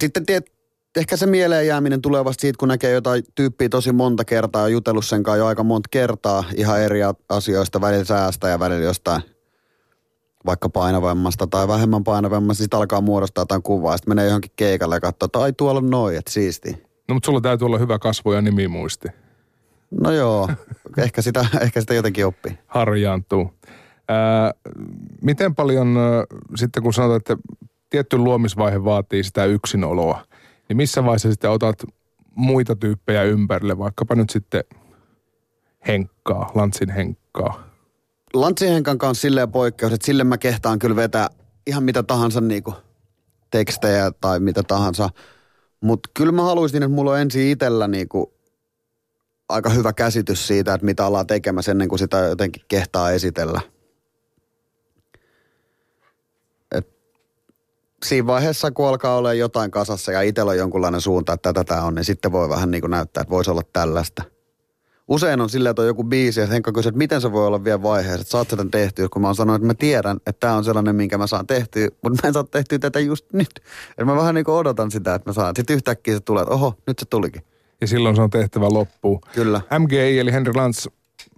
sitten 0.00 0.26
tiet, 0.26 0.52
ehkä 0.96 1.16
se 1.16 1.26
mieleen 1.26 1.66
jääminen 1.66 2.02
tulee 2.02 2.24
vasta 2.24 2.40
siitä, 2.40 2.58
kun 2.58 2.68
näkee 2.68 2.90
jotain 2.90 3.24
tyyppiä 3.34 3.68
tosi 3.68 3.92
monta 3.92 4.24
kertaa 4.24 4.62
ja 4.62 4.68
jutellut 4.68 5.04
sen 5.06 5.22
kanssa 5.22 5.36
jo 5.38 5.46
aika 5.46 5.64
monta 5.64 5.88
kertaa 5.90 6.44
ihan 6.56 6.80
eri 6.80 7.00
asioista, 7.28 7.80
välillä 7.80 8.04
säästä 8.04 8.48
ja 8.48 8.58
välillä 8.58 8.84
jostain 8.84 9.22
vaikka 10.46 10.68
painavammasta 10.68 11.46
tai 11.46 11.68
vähemmän 11.68 12.04
painavammasta, 12.04 12.62
sitten 12.62 12.78
alkaa 12.78 13.00
muodostaa 13.00 13.42
jotain 13.42 13.62
kuvaa, 13.62 13.96
sitten 13.96 14.10
menee 14.10 14.26
johonkin 14.26 14.50
keikalle 14.56 14.96
ja 14.96 15.00
katsoo, 15.00 15.26
että 15.26 15.38
ai 15.38 15.52
tuolla 15.52 15.78
on 15.78 15.90
noin, 15.90 16.16
että 16.16 16.32
siisti. 16.32 16.72
No 17.08 17.14
mutta 17.14 17.26
sulla 17.26 17.40
täytyy 17.40 17.66
olla 17.66 17.78
hyvä 17.78 17.98
kasvo 17.98 18.34
ja 18.34 18.42
nimimuisti. 18.42 19.08
No 20.00 20.12
joo, 20.12 20.48
ehkä 21.04 21.22
sitä, 21.22 21.46
ehkä 21.60 21.80
sitä 21.80 21.94
jotenkin 21.94 22.26
oppii. 22.26 22.58
Harjaantuu. 22.66 23.50
Ää, 24.08 24.52
miten 25.22 25.54
paljon 25.54 25.96
sitten 26.56 26.82
kun 26.82 26.94
sanotaan, 26.94 27.16
että 27.16 27.36
tietty 27.90 28.18
luomisvaihe 28.18 28.84
vaatii 28.84 29.24
sitä 29.24 29.44
yksinoloa, 29.44 30.24
niin 30.68 30.76
missä 30.76 31.04
vaiheessa 31.04 31.30
sitten 31.30 31.50
otat 31.50 31.82
muita 32.34 32.76
tyyppejä 32.76 33.22
ympärille, 33.22 33.78
vaikkapa 33.78 34.14
nyt 34.14 34.30
sitten 34.30 34.64
Henkkaa, 35.86 36.50
Lantsin 36.54 36.90
Henkkaa? 36.90 37.68
Lantsin 38.34 38.72
Henkan 38.72 38.98
kanssa 38.98 39.22
silleen 39.22 39.52
poikkeus, 39.52 39.92
että 39.92 40.06
sille 40.06 40.24
mä 40.24 40.38
kehtaan 40.38 40.78
kyllä 40.78 40.96
vetää 40.96 41.28
ihan 41.66 41.82
mitä 41.82 42.02
tahansa 42.02 42.40
niinku 42.40 42.74
tekstejä 43.50 44.12
tai 44.20 44.40
mitä 44.40 44.62
tahansa. 44.62 45.10
Mutta 45.80 46.10
kyllä 46.14 46.32
mä 46.32 46.42
haluaisin, 46.42 46.82
että 46.82 46.94
mulla 46.94 47.10
on 47.10 47.20
ensin 47.20 47.48
itsellä 47.48 47.88
niinku 47.88 48.32
aika 49.48 49.70
hyvä 49.70 49.92
käsitys 49.92 50.46
siitä, 50.46 50.74
että 50.74 50.84
mitä 50.84 51.06
ollaan 51.06 51.26
tekemässä 51.26 51.70
ennen 51.70 51.88
kuin 51.88 51.98
sitä 51.98 52.18
jotenkin 52.18 52.62
kehtaa 52.68 53.10
esitellä. 53.10 53.60
Et 56.72 56.88
siinä 58.04 58.26
vaiheessa, 58.26 58.70
kun 58.70 58.88
alkaa 58.88 59.16
olla 59.16 59.34
jotain 59.34 59.70
kasassa 59.70 60.12
ja 60.12 60.22
itsellä 60.22 60.50
on 60.50 60.58
jonkunlainen 60.58 61.00
suunta, 61.00 61.32
että 61.32 61.52
tätä 61.52 61.64
tämä 61.64 61.82
on, 61.82 61.94
niin 61.94 62.04
sitten 62.04 62.32
voi 62.32 62.48
vähän 62.48 62.70
niin 62.70 62.80
kuin 62.80 62.90
näyttää, 62.90 63.20
että 63.20 63.30
voisi 63.30 63.50
olla 63.50 63.62
tällaista. 63.72 64.22
Usein 65.08 65.40
on 65.40 65.50
silleen, 65.50 65.70
että 65.70 65.82
on 65.82 65.88
joku 65.88 66.04
biisi, 66.04 66.40
ja 66.40 66.46
Henkka 66.46 66.72
kysyy, 66.72 66.88
että 66.88 66.98
miten 66.98 67.20
se 67.20 67.32
voi 67.32 67.46
olla 67.46 67.64
vielä 67.64 67.82
vaiheessa, 67.82 68.20
että 68.20 68.30
saat 68.30 68.48
sen 68.50 68.70
tehtyä, 68.70 69.08
kun 69.12 69.22
mä 69.22 69.28
oon 69.28 69.34
sanonut, 69.34 69.56
että 69.56 69.66
mä 69.66 69.74
tiedän, 69.74 70.16
että 70.16 70.40
tämä 70.40 70.54
on 70.54 70.64
sellainen, 70.64 70.96
minkä 70.96 71.18
mä 71.18 71.26
saan 71.26 71.46
tehtyä, 71.46 71.88
mutta 72.02 72.20
mä 72.22 72.28
en 72.28 72.34
saa 72.34 72.44
tehtyä 72.44 72.78
tätä 72.78 73.00
just 73.00 73.32
nyt. 73.32 73.60
Eli 73.98 74.06
mä 74.06 74.16
vähän 74.16 74.34
niin 74.34 74.44
kuin 74.44 74.54
odotan 74.54 74.90
sitä, 74.90 75.14
että 75.14 75.30
mä 75.30 75.32
saan. 75.32 75.56
Sitten 75.56 75.76
yhtäkkiä 75.76 76.14
se 76.14 76.20
tulee, 76.20 76.42
että 76.42 76.54
oho, 76.54 76.74
nyt 76.86 76.98
se 76.98 77.06
tulikin 77.06 77.42
ja 77.80 77.86
silloin 77.86 78.16
se 78.16 78.22
on 78.22 78.30
tehtävä 78.30 78.68
loppuun. 78.70 79.20
Kyllä. 79.34 79.60
MGI 79.78 80.18
eli 80.18 80.32
Henry 80.32 80.52
Lantz, 80.54 80.86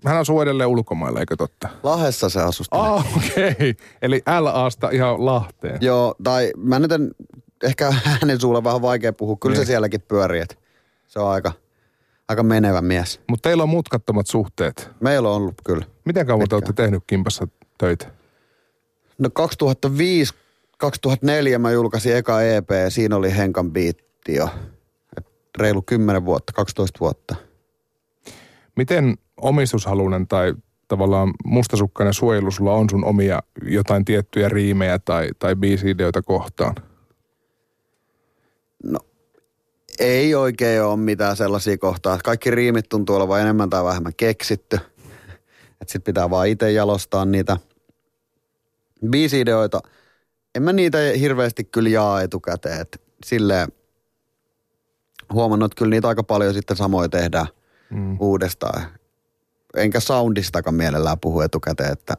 hän 0.04 0.16
asuu 0.16 0.40
edelleen 0.40 0.69
ulkomailla, 0.69 1.21
eikö 1.21 1.37
totta? 1.37 1.69
Lahdessa 1.83 2.28
se 2.28 2.40
asustelee. 2.40 2.87
Ah, 2.87 3.16
okei. 3.16 3.50
Okay. 3.50 3.75
Eli 4.02 4.23
LAsta 4.40 4.90
ihan 4.90 5.26
Lahteen. 5.26 5.78
Joo, 5.80 6.14
tai 6.23 6.52
mä 6.57 6.78
nyt 6.78 6.92
en, 6.92 7.11
ehkä 7.64 7.90
hänen 8.21 8.40
suulla 8.40 8.64
vähän 8.64 8.83
vaikea 8.83 9.12
puhua. 9.12 9.37
Kyllä 9.40 9.54
niin. 9.54 9.66
se 9.66 9.71
sielläkin 9.71 10.00
pyörii, 10.00 10.40
että 10.40 10.54
se 11.09 11.21
on 11.21 11.28
aika, 11.28 11.52
aika 12.28 12.42
menevä 12.42 12.80
mies. 12.80 13.21
Mutta 13.28 13.49
teillä 13.49 13.62
on 13.62 13.69
mutkattomat 13.69 14.26
suhteet. 14.26 14.90
Meillä 15.00 15.28
on 15.28 15.37
ollut 15.37 15.54
kyllä. 15.64 15.85
Miten 16.04 16.26
kauan 16.26 16.49
te 16.49 16.54
olette 16.54 16.73
tehnyt 16.73 17.02
kimpassa 17.07 17.49
töitä? 17.78 18.07
No 19.19 19.30
2005, 19.33 20.35
2004 20.78 21.59
mä 21.59 21.71
julkaisin 21.71 22.16
eka 22.16 22.42
EP 22.42 22.71
ja 22.71 22.90
siinä 22.90 23.16
oli 23.16 23.37
Henkan 23.37 23.73
biitti 23.73 24.35
jo 24.35 24.49
reilu 25.59 25.83
10 25.83 26.25
vuotta, 26.25 26.52
12 26.52 27.00
vuotta. 27.00 27.35
Miten 28.76 29.19
omistushalunen 29.40 30.28
tai 30.28 30.54
tavallaan 30.88 31.32
mustasukkainen 31.44 32.14
suojelu 32.14 32.50
sulla 32.50 32.75
on 32.75 32.90
sun 32.90 33.04
omia 33.04 33.42
jotain 33.62 34.04
tiettyjä 34.04 34.49
riimejä 34.49 34.99
tai, 34.99 35.28
tai 35.38 35.56
biisi-ideoita 35.56 36.23
kohtaan? 36.23 36.75
No, 38.85 38.99
ei 39.99 40.35
oikein 40.35 40.82
ole 40.82 40.97
mitään 40.97 41.37
sellaisia 41.37 41.78
kohtaa. 41.78 42.18
Kaikki 42.25 42.50
riimit 42.50 42.88
tuntuu 42.88 43.16
olevan 43.16 43.40
enemmän 43.40 43.70
tai 43.70 43.85
vähemmän 43.85 44.12
keksitty. 44.16 44.78
Että 45.80 45.92
sit 45.92 46.04
pitää 46.04 46.30
vaan 46.30 46.49
itse 46.49 46.73
jalostaa 46.73 47.25
niitä 47.25 47.56
biisi-ideoita. 49.11 49.80
En 50.54 50.62
mä 50.62 50.73
niitä 50.73 50.99
hirveästi 51.20 51.64
kyllä 51.64 51.88
jaa 51.88 52.23
etukäteen. 52.23 52.80
Et 52.80 53.02
silleen, 53.26 53.68
huomannut, 55.32 55.73
että 55.73 55.78
kyllä 55.78 55.90
niitä 55.90 56.09
aika 56.09 56.23
paljon 56.23 56.54
sitten 56.54 56.76
samoin 56.76 57.11
tehdään 57.11 57.47
mm. 57.90 58.16
uudestaan. 58.20 59.00
Enkä 59.77 60.00
soundistakaan 60.00 60.75
mielellään 60.75 61.21
puhu 61.21 61.41
etukäteen, 61.41 61.93
että 61.93 62.15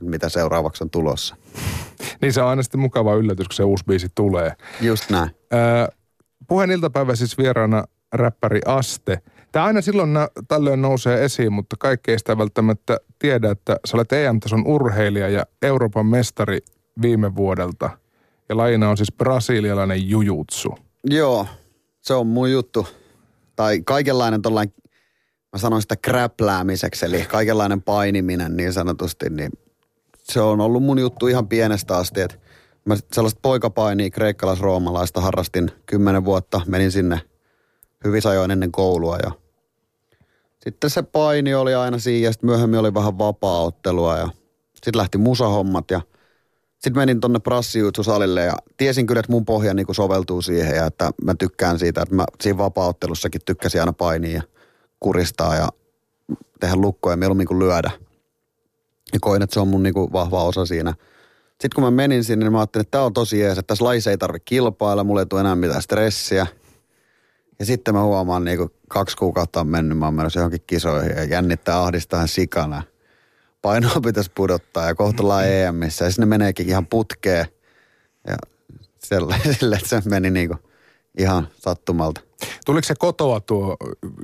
mitä 0.00 0.28
seuraavaksi 0.28 0.84
on 0.84 0.90
tulossa. 0.90 1.36
niin 2.20 2.32
se 2.32 2.42
on 2.42 2.48
aina 2.48 2.62
sitten 2.62 2.80
mukava 2.80 3.14
yllätys, 3.14 3.48
kun 3.48 3.54
se 3.54 3.62
uusi 3.62 3.84
biisi 3.84 4.08
tulee. 4.14 4.52
Just 4.80 5.10
näin. 5.10 5.30
Öö, 5.52 5.86
puheen 6.48 6.70
iltapäivä 6.70 7.16
siis 7.16 7.38
vieraana 7.38 7.84
räppäri 8.12 8.60
Aste. 8.66 9.22
Tämä 9.52 9.64
aina 9.64 9.80
silloin 9.80 10.10
tällöin 10.48 10.82
nousee 10.82 11.24
esiin, 11.24 11.52
mutta 11.52 11.76
kaikki 11.78 12.10
ei 12.10 12.18
sitä 12.18 12.38
välttämättä 12.38 12.98
tiedä, 13.18 13.50
että 13.50 13.76
sä 13.84 13.96
olet 13.96 14.12
EM-tason 14.12 14.66
urheilija 14.66 15.28
ja 15.28 15.46
Euroopan 15.62 16.06
mestari 16.06 16.58
viime 17.02 17.36
vuodelta. 17.36 17.90
Ja 18.48 18.56
lajina 18.56 18.90
on 18.90 18.96
siis 18.96 19.12
brasilialainen 19.12 20.08
jujutsu. 20.08 20.74
Joo, 21.04 21.46
se 22.00 22.14
on 22.14 22.26
mun 22.26 22.52
juttu. 22.52 22.86
Tai 23.56 23.80
kaikenlainen 23.84 24.42
tollain, 24.42 24.74
mä 25.52 25.58
sanon 25.58 25.82
sitä 25.82 25.96
kräpläämiseksi, 25.96 27.06
eli 27.06 27.24
kaikenlainen 27.24 27.82
painiminen 27.82 28.56
niin 28.56 28.72
sanotusti, 28.72 29.30
niin 29.30 29.52
se 30.22 30.40
on 30.40 30.60
ollut 30.60 30.82
mun 30.82 30.98
juttu 30.98 31.26
ihan 31.26 31.48
pienestä 31.48 31.96
asti, 31.96 32.20
että 32.20 32.36
mä 32.84 32.96
sellaista 33.12 33.40
poikapainia 33.42 34.10
kreikkalais-roomalaista 34.10 35.20
harrastin 35.20 35.70
kymmenen 35.86 36.24
vuotta, 36.24 36.60
menin 36.66 36.92
sinne 36.92 37.20
hyvin 38.04 38.22
ajoin 38.24 38.50
ennen 38.50 38.72
koulua 38.72 39.16
ja 39.16 39.30
sitten 40.64 40.90
se 40.90 41.02
paini 41.02 41.54
oli 41.54 41.74
aina 41.74 41.98
siinä 41.98 42.26
ja 42.26 42.32
sitten 42.32 42.50
myöhemmin 42.50 42.80
oli 42.80 42.94
vähän 42.94 43.18
vapaa-ottelua 43.18 44.16
ja 44.18 44.28
sitten 44.74 44.96
lähti 44.96 45.18
musahommat 45.18 45.90
ja 45.90 46.00
sitten 46.72 46.96
menin 46.96 47.20
tonne 47.20 47.38
prassijuutsusalille 47.38 48.44
ja 48.44 48.52
tiesin 48.76 49.06
kyllä, 49.06 49.20
että 49.20 49.32
mun 49.32 49.44
pohja 49.44 49.74
niin 49.74 49.86
soveltuu 49.94 50.42
siihen 50.42 50.76
ja 50.76 50.86
että 50.86 51.10
mä 51.24 51.34
tykkään 51.38 51.78
siitä, 51.78 52.02
että 52.02 52.14
mä 52.14 52.24
siinä 52.40 52.58
vapauttelussakin 52.58 53.40
tykkäsin 53.46 53.80
aina 53.80 53.92
painia 53.92 54.42
kuristaa 55.02 55.54
ja 55.54 55.68
tehdä 56.60 56.76
lukkoja 56.76 57.16
mieluummin 57.16 57.46
kuin 57.46 57.58
lyödä. 57.58 57.90
Ja 59.12 59.18
koin, 59.20 59.42
että 59.42 59.54
se 59.54 59.60
on 59.60 59.68
mun 59.68 59.82
niin 59.82 59.94
vahva 59.94 60.44
osa 60.44 60.66
siinä. 60.66 60.94
Sitten 61.50 61.74
kun 61.74 61.84
mä 61.84 61.90
menin 61.90 62.24
sinne, 62.24 62.44
niin 62.44 62.52
mä 62.52 62.58
ajattelin, 62.58 62.82
että 62.82 62.90
tämä 62.90 63.04
on 63.04 63.12
tosi 63.12 63.40
jees, 63.40 63.58
että 63.58 63.66
tässä 63.66 63.84
laissa 63.84 64.10
ei 64.10 64.18
tarvitse 64.18 64.44
kilpailla, 64.44 65.04
mulla 65.04 65.20
ei 65.20 65.26
tule 65.26 65.40
enää 65.40 65.54
mitään 65.54 65.82
stressiä. 65.82 66.46
Ja 67.58 67.66
sitten 67.66 67.94
mä 67.94 68.02
huomaan, 68.02 68.44
niin 68.44 68.58
kuin 68.58 68.70
kaksi 68.88 69.16
kuukautta 69.16 69.60
on 69.60 69.68
mennyt, 69.68 69.98
mä 69.98 70.04
oon 70.04 70.14
menossa 70.14 70.40
johonkin 70.40 70.62
kisoihin 70.66 71.16
ja 71.16 71.24
jännittää 71.24 71.82
ahdistaa 71.82 72.26
sikana 72.26 72.82
painoa 73.62 74.00
pitäisi 74.04 74.30
pudottaa 74.34 74.86
ja 74.86 74.94
kohta 74.94 75.22
mm-hmm. 75.22 75.46
EMissä 75.68 76.04
ja 76.04 76.10
sinne 76.10 76.26
meneekin 76.26 76.68
ihan 76.68 76.86
putkeen. 76.86 77.46
Ja 78.26 78.36
sille, 78.98 79.36
sille 79.58 79.76
että 79.76 79.88
se 79.88 80.08
meni 80.08 80.30
niinku 80.30 80.56
ihan 81.18 81.48
sattumalta. 81.58 82.20
Tuliko 82.66 82.86
se 82.86 82.94
kotoa 82.98 83.40
tuo 83.40 83.76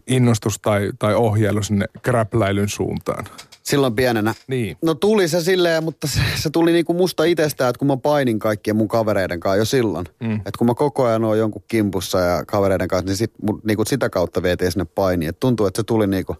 innostus 0.07 0.59
tai, 0.59 0.91
tai 0.99 1.15
ohjailu 1.15 1.63
sinne 1.63 1.87
kräpläilyn 2.03 2.69
suuntaan? 2.69 3.25
Silloin 3.63 3.95
pienenä? 3.95 4.35
Niin. 4.47 4.77
No 4.83 4.95
tuli 4.95 5.29
se 5.29 5.41
silleen, 5.41 5.85
mutta 5.85 6.07
se, 6.07 6.21
se 6.35 6.51
tuli 6.51 6.73
niinku 6.73 6.95
musta 6.95 7.25
itsestään, 7.25 7.71
että 7.71 7.79
kun 7.79 7.89
mä 7.89 7.97
painin 7.97 8.39
kaikkien 8.39 8.77
mun 8.77 8.89
kavereiden 8.89 9.41
kanssa 9.41 9.57
jo 9.57 9.65
silloin. 9.65 10.07
Mm. 10.21 10.35
Että 10.35 10.59
kun 10.59 10.67
mä 10.67 10.75
koko 10.75 11.05
ajan 11.05 11.25
oon 11.25 11.39
jonkun 11.39 11.63
kimpussa 11.69 12.21
ja 12.21 12.45
kavereiden 12.45 12.89
kanssa, 12.89 13.07
niin 13.07 13.17
sit, 13.17 13.33
niinku 13.65 13.85
sitä 13.85 14.11
kautta 14.11 14.43
vietiin 14.43 14.73
sinne 14.73 14.85
painiin. 14.85 15.29
Et 15.29 15.41
tuntuu, 15.41 15.67
että 15.67 15.79
se 15.79 15.85
tuli 15.85 16.07
niinku, 16.07 16.37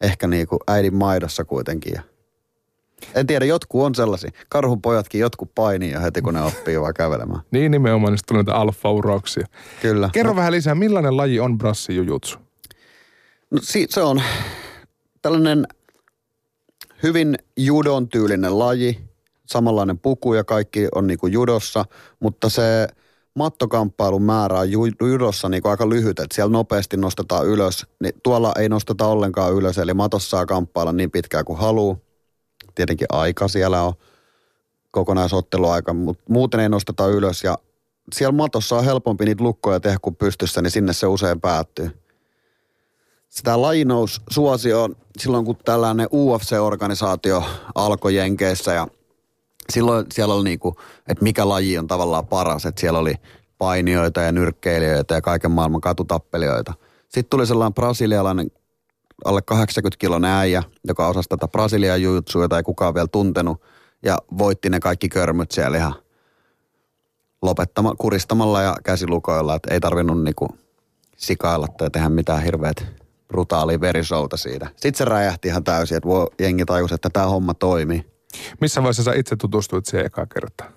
ehkä 0.00 0.26
niinku 0.26 0.58
äidin 0.66 0.94
maidossa 0.94 1.44
kuitenkin. 1.44 1.92
Ja 1.94 2.02
en 3.14 3.26
tiedä, 3.26 3.44
jotkut 3.44 3.82
on 3.82 3.94
sellaisia. 3.94 4.30
Karhun 4.48 4.82
pojatkin 4.82 5.20
jotkut 5.20 5.54
painii 5.54 5.92
jo 5.92 6.00
heti, 6.00 6.22
kun 6.22 6.34
ne 6.34 6.42
oppii 6.42 6.80
vaan 6.80 6.94
kävelemään. 6.94 7.40
niin 7.50 7.70
nimenomaan, 7.70 8.12
niin 8.12 8.20
tulee 8.28 8.42
näitä 8.42 8.60
alfa-urauksia. 8.60 9.46
Kyllä. 9.82 10.10
Kerro 10.12 10.32
no. 10.32 10.36
vähän 10.36 10.52
lisää, 10.52 10.74
millainen 10.74 11.16
laji 11.16 11.40
on 11.40 11.58
brassijujutsu? 11.58 12.38
No 13.50 13.58
si- 13.62 13.86
se 13.90 14.02
on 14.02 14.22
tällainen 15.22 15.66
hyvin 17.02 17.38
judon 17.56 18.08
tyylinen 18.08 18.58
laji. 18.58 19.00
samanlainen 19.46 19.98
puku 19.98 20.34
ja 20.34 20.44
kaikki 20.44 20.88
on 20.94 21.06
niinku 21.06 21.26
judossa, 21.26 21.84
mutta 22.20 22.48
se 22.48 22.88
mattokamppailun 23.34 24.22
määrä 24.22 24.58
on 24.58 24.68
judossa 25.00 25.48
niinku 25.48 25.68
aika 25.68 25.88
lyhyt, 25.88 26.18
että 26.20 26.34
siellä 26.34 26.52
nopeasti 26.52 26.96
nostetaan 26.96 27.46
ylös. 27.46 27.86
Niin 28.02 28.14
tuolla 28.22 28.52
ei 28.58 28.68
nosteta 28.68 29.06
ollenkaan 29.06 29.54
ylös, 29.54 29.78
eli 29.78 29.94
matossa 29.94 30.28
saa 30.30 30.46
kamppailla 30.46 30.92
niin 30.92 31.10
pitkään 31.10 31.44
kuin 31.44 31.58
haluaa. 31.58 31.96
Tietenkin 32.76 33.06
aika 33.10 33.48
siellä 33.48 33.82
on 33.82 33.92
kokonaisotteluaika, 34.90 35.94
mutta 35.94 36.24
muuten 36.28 36.60
ei 36.60 36.68
nosteta 36.68 37.06
ylös 37.06 37.44
ja 37.44 37.58
siellä 38.12 38.32
matossa 38.32 38.76
on 38.76 38.84
helpompi 38.84 39.24
niitä 39.24 39.44
lukkoja 39.44 39.80
tehdä 39.80 39.98
kuin 40.02 40.16
pystyssä, 40.16 40.62
niin 40.62 40.70
sinne 40.70 40.92
se 40.92 41.06
usein 41.06 41.40
päättyy. 41.40 41.90
Sitä 43.28 43.62
lajinous 43.62 44.20
suosio 44.30 44.88
silloin, 45.18 45.44
kun 45.44 45.56
tällainen 45.64 46.08
UFC-organisaatio 46.12 47.44
alkoi 47.74 48.14
Jenkeissä 48.14 48.72
ja 48.72 48.88
silloin 49.72 50.06
siellä 50.12 50.34
oli 50.34 50.44
niinku, 50.44 50.76
että 51.08 51.24
mikä 51.24 51.48
laji 51.48 51.78
on 51.78 51.86
tavallaan 51.86 52.26
paras, 52.26 52.66
että 52.66 52.80
siellä 52.80 52.98
oli 52.98 53.14
painijoita 53.58 54.20
ja 54.20 54.32
nyrkkeilijöitä 54.32 55.14
ja 55.14 55.20
kaiken 55.20 55.50
maailman 55.50 55.80
katutappelijoita. 55.80 56.74
Sitten 57.02 57.30
tuli 57.30 57.46
sellainen 57.46 57.74
brasilialainen 57.74 58.50
alle 59.24 59.42
80 59.42 59.98
kilon 59.98 60.24
äijä, 60.24 60.62
joka 60.84 61.08
osasi 61.08 61.28
tätä 61.28 61.48
Brasilian 61.48 62.02
jujutsua, 62.02 62.42
jota 62.42 62.56
ei 62.56 62.62
kukaan 62.62 62.94
vielä 62.94 63.08
tuntenut, 63.12 63.62
ja 64.02 64.18
voitti 64.38 64.70
ne 64.70 64.80
kaikki 64.80 65.08
körmyt 65.08 65.50
siellä 65.50 65.78
ihan 65.78 65.94
lopettama, 67.42 67.94
kuristamalla 67.98 68.62
ja 68.62 68.76
käsilukoilla, 68.84 69.54
että 69.54 69.74
ei 69.74 69.80
tarvinnut 69.80 70.22
niinku 70.22 70.48
sikailla 71.16 71.68
tai 71.68 71.90
tehdä 71.90 72.08
mitään 72.08 72.42
hirveät 72.42 72.86
brutaalia 73.28 73.80
verisouta 73.80 74.36
siitä. 74.36 74.66
Sitten 74.66 74.94
se 74.94 75.04
räjähti 75.04 75.48
ihan 75.48 75.64
täysin, 75.64 75.96
että 75.96 76.08
jengi 76.40 76.64
tajusi, 76.64 76.94
että 76.94 77.10
tämä 77.10 77.26
homma 77.26 77.54
toimii. 77.54 78.06
Missä 78.60 78.82
vaiheessa 78.82 79.02
sä 79.02 79.14
itse 79.14 79.36
tutustuit 79.36 79.86
siihen 79.86 80.06
eka 80.06 80.26
kertaa? 80.26 80.70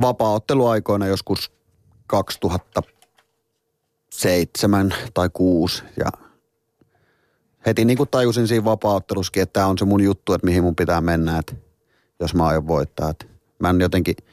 Vapaa-otteluaikoina 0.00 1.06
joskus 1.06 1.52
2007 2.06 4.94
tai 5.14 5.30
6 5.32 5.82
ja 5.96 6.06
heti 7.66 7.84
niin 7.84 7.96
kuin 7.96 8.08
tajusin 8.10 8.48
siinä 8.48 8.64
vapaa-ottelussakin, 8.64 9.42
että 9.42 9.52
tämä 9.52 9.66
on 9.66 9.78
se 9.78 9.84
mun 9.84 10.00
juttu, 10.00 10.32
että 10.32 10.46
mihin 10.46 10.62
mun 10.62 10.76
pitää 10.76 11.00
mennä, 11.00 11.38
että 11.38 11.54
jos 12.20 12.34
mä 12.34 12.46
aion 12.46 12.66
voittaa. 12.66 13.10
Että 13.10 13.26
mä 13.58 13.70
en 13.70 13.80
jotenkin– 13.80 14.14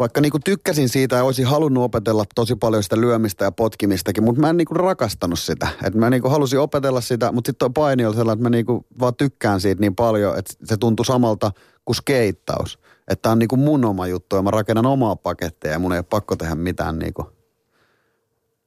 vaikka 0.00 0.20
niinku 0.20 0.38
tykkäsin 0.44 0.88
siitä 0.88 1.16
ja 1.16 1.24
olisin 1.24 1.46
halunnut 1.46 1.84
opetella 1.84 2.24
tosi 2.34 2.56
paljon 2.56 2.82
sitä 2.82 3.00
lyömistä 3.00 3.44
ja 3.44 3.52
potkimistakin, 3.52 4.24
mutta 4.24 4.40
mä 4.40 4.50
en 4.50 4.56
niinku 4.56 4.74
rakastanut 4.74 5.38
sitä. 5.38 5.68
Et 5.84 5.94
mä 5.94 6.10
niinku 6.10 6.28
halusin 6.28 6.60
opetella 6.60 7.00
sitä, 7.00 7.32
mutta 7.32 7.48
sitten 7.48 7.72
paini 7.72 8.06
oli 8.06 8.14
sellainen, 8.14 8.38
että 8.38 8.50
mä 8.50 8.56
niinku 8.56 8.86
vaan 9.00 9.14
tykkään 9.14 9.60
siitä 9.60 9.80
niin 9.80 9.94
paljon, 9.94 10.38
että 10.38 10.54
se 10.64 10.76
tuntui 10.76 11.06
samalta 11.06 11.52
kuin 11.84 11.96
skeittaus. 11.96 12.78
Että 13.08 13.30
on 13.30 13.38
niinku 13.38 13.56
mun 13.56 13.84
oma 13.84 14.06
juttu 14.06 14.36
ja 14.36 14.42
mä 14.42 14.50
rakennan 14.50 14.86
omaa 14.86 15.16
paketteja 15.16 15.72
ja 15.72 15.78
mun 15.78 15.92
ei 15.92 15.98
ole 15.98 16.06
pakko 16.10 16.36
tehdä 16.36 16.54
mitään, 16.54 16.98
niinku, 16.98 17.32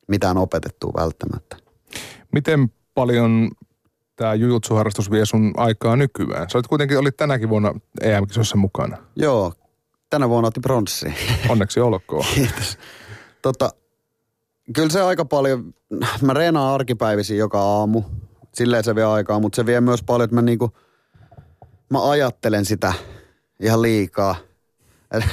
mitään 0.07 0.37
opetettua 0.37 0.91
välttämättä. 0.97 1.62
Miten 2.33 2.71
paljon 2.95 3.49
tämä 4.15 4.33
jujutsuharrastus 4.33 5.11
vie 5.11 5.25
sun 5.25 5.53
aikaa 5.57 5.95
nykyään? 5.95 6.49
Sä 6.49 6.57
olit 6.57 6.67
kuitenkin, 6.67 6.99
olit 6.99 7.17
tänäkin 7.17 7.49
vuonna 7.49 7.73
EM-kisossa 8.01 8.57
mukana. 8.57 8.97
Joo, 9.15 9.53
tänä 10.09 10.29
vuonna 10.29 10.47
otti 10.47 10.59
pronssi. 10.59 11.13
Onneksi 11.49 11.79
olkoon. 11.79 12.25
Kiitos. 12.35 12.77
Tota, 13.41 13.69
kyllä 14.75 14.89
se 14.89 15.01
aika 15.01 15.25
paljon, 15.25 15.73
mä 16.21 16.33
reenaan 16.33 16.73
arkipäivisin 16.73 17.37
joka 17.37 17.61
aamu. 17.61 18.03
Silleen 18.53 18.83
se 18.83 18.95
vie 18.95 19.03
aikaa, 19.03 19.39
mutta 19.39 19.55
se 19.55 19.65
vie 19.65 19.81
myös 19.81 20.03
paljon, 20.03 20.25
että 20.25 20.35
mä 20.35 20.41
niinku, 20.41 20.71
mä 21.89 22.09
ajattelen 22.09 22.65
sitä 22.65 22.93
ihan 23.59 23.81
liikaa. 23.81 24.35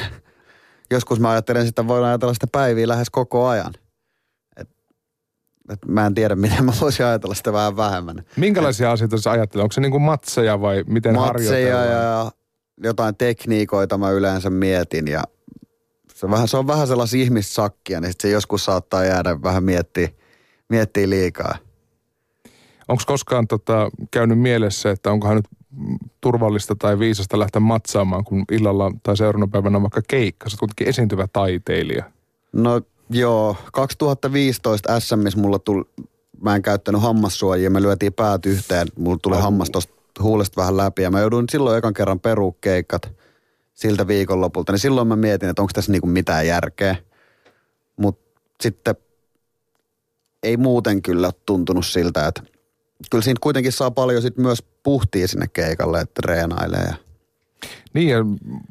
Joskus 0.91 1.21
mä 1.21 1.31
ajattelen 1.31 1.67
sitä, 1.67 1.87
voin 1.87 2.05
ajatella 2.05 2.35
sitä 2.35 2.47
päiviä 2.53 2.89
lähes 2.89 3.11
koko 3.11 3.47
ajan. 3.49 3.73
Et, 5.71 5.79
mä 5.87 6.07
en 6.07 6.15
tiedä, 6.15 6.35
miten 6.45 6.65
mä 6.65 6.73
voisin 6.81 7.07
ajatella 7.07 7.35
sitä 7.35 7.53
vähän 7.53 7.77
vähemmän. 7.77 8.25
Minkälaisia 8.37 8.93
asioita 8.93 9.19
sä 9.19 9.31
ajattelet? 9.31 9.63
Onko 9.63 9.73
se 9.73 9.81
niinku 9.81 9.99
matseja 9.99 10.61
vai 10.61 10.85
miten 10.87 11.15
Matseja 11.15 11.85
ja 11.85 12.31
jotain 12.83 13.17
tekniikoita 13.17 13.99
mä 13.99 14.11
yleensä 14.11 14.51
mietin 14.51 15.09
ja 15.09 15.23
se 16.15 16.27
on 16.27 16.33
vähän, 16.33 16.49
se 16.49 16.57
on 16.57 16.67
vähän 16.67 16.87
sellaisia 16.87 17.23
ihmissakkia, 17.23 18.01
niin 18.01 18.13
se 18.21 18.31
joskus 18.31 18.65
saattaa 18.65 19.05
jäädä 19.05 19.43
vähän 19.43 19.65
miettiä, 19.65 20.09
miettiä 20.69 21.11
liikaa. 21.11 21.55
Onko 22.89 23.03
koskaan 23.07 23.47
tota, 23.47 23.91
käynyt 24.11 24.39
mielessä, 24.39 24.91
että 24.91 25.11
onkohan 25.11 25.37
nyt 25.37 25.49
turvallista 26.21 26.75
tai 26.75 26.99
viisasta 26.99 27.39
lähteä 27.39 27.61
matsaamaan, 27.61 28.25
kun 28.25 28.45
illalla 28.53 28.93
tai 29.03 29.17
seuraavana 29.17 29.51
päivänä 29.53 29.77
on 29.77 29.83
vaikka 29.83 30.03
keikka? 30.09 30.51
Sä 30.51 30.57
kuitenkin 30.57 30.89
esiintyvä 30.89 31.29
taiteilija. 31.33 32.05
No 32.53 32.81
joo, 33.11 33.57
2015 33.73 35.01
SMS 35.01 35.37
mulla 35.37 35.59
tuli, 35.59 35.85
mä 36.43 36.57
en 36.57 36.63
käyttänyt 36.63 37.03
hammassuojia, 37.03 37.71
me 37.71 37.83
lyötiin 37.83 38.13
päät 38.13 38.47
yhteen, 38.47 38.89
mulla 38.97 39.19
tuli 39.23 39.37
oh. 39.37 39.43
hammas 39.43 39.71
tosta 39.71 40.01
huulesta 40.23 40.61
vähän 40.61 40.77
läpi. 40.77 41.03
Ja 41.03 41.11
mä 41.11 41.21
joudun 41.21 41.45
silloin 41.51 41.79
ekan 41.79 41.95
kerran 41.95 42.21
perukeikat 42.21 43.13
siltä 43.75 44.07
viikonlopulta. 44.07 44.73
Niin 44.73 44.81
silloin 44.81 45.09
mä 45.09 45.17
mietin, 45.17 45.49
että 45.49 45.63
onko 45.63 45.73
tässä 45.75 45.93
niinku 45.93 46.07
mitään 46.07 46.47
järkeä. 46.47 46.97
Mutta 47.97 48.41
sitten 48.61 48.95
ei 50.43 50.57
muuten 50.57 51.03
kyllä 51.03 51.31
tuntunut 51.47 51.87
siltä, 51.87 52.27
että 52.27 52.43
kyllä 53.11 53.23
siinä 53.25 53.39
kuitenkin 53.41 53.73
saa 53.73 53.91
paljon 53.91 54.23
sit 54.23 54.37
myös 54.37 54.63
puhtia 54.83 55.29
sinne 55.29 55.47
keikalle, 55.49 56.01
että 56.01 56.23
treenailee. 56.23 56.85
Ja... 56.85 56.95
Niin 57.95 58.09
ja 58.09 58.19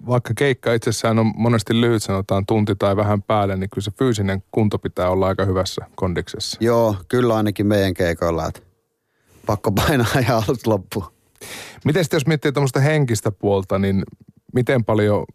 vaikka 0.08 0.34
keikka 0.38 0.74
itsessään 0.74 1.20
on 1.20 1.34
monesti 1.36 1.82
lyhyt, 1.82 2.04
sanotaan 2.04 2.46
tunti 2.46 2.76
tai 2.76 2.96
vähän 2.96 3.22
päälle, 3.22 3.56
niin 3.58 3.70
kyllä 3.70 3.86
se 3.86 3.92
fyysinen 3.92 4.44
kunto 4.52 4.80
pitää 4.80 5.10
olla 5.10 5.28
aika 5.28 5.46
hyvässä 5.46 5.86
kondiksessa. 5.96 6.58
Joo, 6.62 6.96
kyllä 7.08 7.36
ainakin 7.36 7.68
meidän 7.68 7.94
keikoilla, 7.94 8.48
että 8.48 8.62
pakko 9.46 9.72
painaa 9.72 10.08
ja 10.28 10.36
alusta 10.38 10.70
loppuun. 10.70 11.06
Miten 11.86 12.04
sitten 12.04 12.18
jos 12.18 12.28
miettii 12.28 12.52
tuommoista 12.52 12.80
henkistä 12.80 13.32
puolta, 13.32 13.80
niin 13.80 14.04
miten 14.54 14.86
paljon 14.86 15.26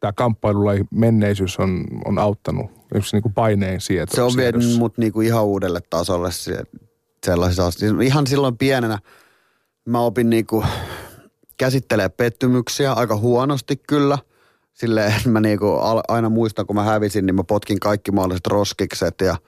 tämä 0.00 0.12
kamppailulaji 0.12 0.84
menneisyys 0.90 1.58
on, 1.58 1.84
on 2.04 2.18
auttanut 2.18 2.70
yksi 2.94 3.16
niin 3.16 3.32
paineen 3.34 3.80
sieltä? 3.80 4.16
Se 4.16 4.22
on 4.22 4.32
vienyt 4.36 4.78
mut 4.78 4.98
niinku 4.98 5.20
ihan 5.20 5.44
uudelle 5.44 5.80
tasolle 5.90 6.30
sellaisissa 7.26 7.66
asioissa. 7.66 8.02
Ihan 8.02 8.26
silloin 8.26 8.58
pienenä 8.58 8.98
mä 9.84 10.00
opin 10.00 10.30
niinku 10.30 10.64
käsittelee 11.56 12.08
pettymyksiä 12.08 12.92
aika 12.92 13.16
huonosti 13.16 13.76
kyllä. 13.76 14.18
Silleen, 14.74 15.14
mä 15.24 15.40
niinku 15.40 15.78
aina 16.08 16.28
muistan, 16.28 16.66
kun 16.66 16.76
mä 16.76 16.82
hävisin, 16.82 17.26
niin 17.26 17.34
mä 17.34 17.44
potkin 17.44 17.80
kaikki 17.80 18.10
mahdolliset 18.12 18.46
roskikset 18.46 19.14
ja– 19.20 19.36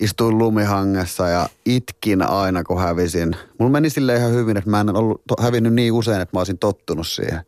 istuin 0.00 0.38
lumihangessa 0.38 1.28
ja 1.28 1.48
itkin 1.66 2.22
aina, 2.22 2.64
kun 2.64 2.80
hävisin. 2.80 3.36
Mulla 3.58 3.72
meni 3.72 3.90
sille 3.90 4.16
ihan 4.16 4.32
hyvin, 4.32 4.56
että 4.56 4.70
mä 4.70 4.80
en 4.80 4.96
ollut 4.96 5.22
hävinnyt 5.40 5.74
niin 5.74 5.92
usein, 5.92 6.20
että 6.20 6.36
mä 6.36 6.40
olisin 6.40 6.58
tottunut 6.58 7.06
siihen. 7.06 7.40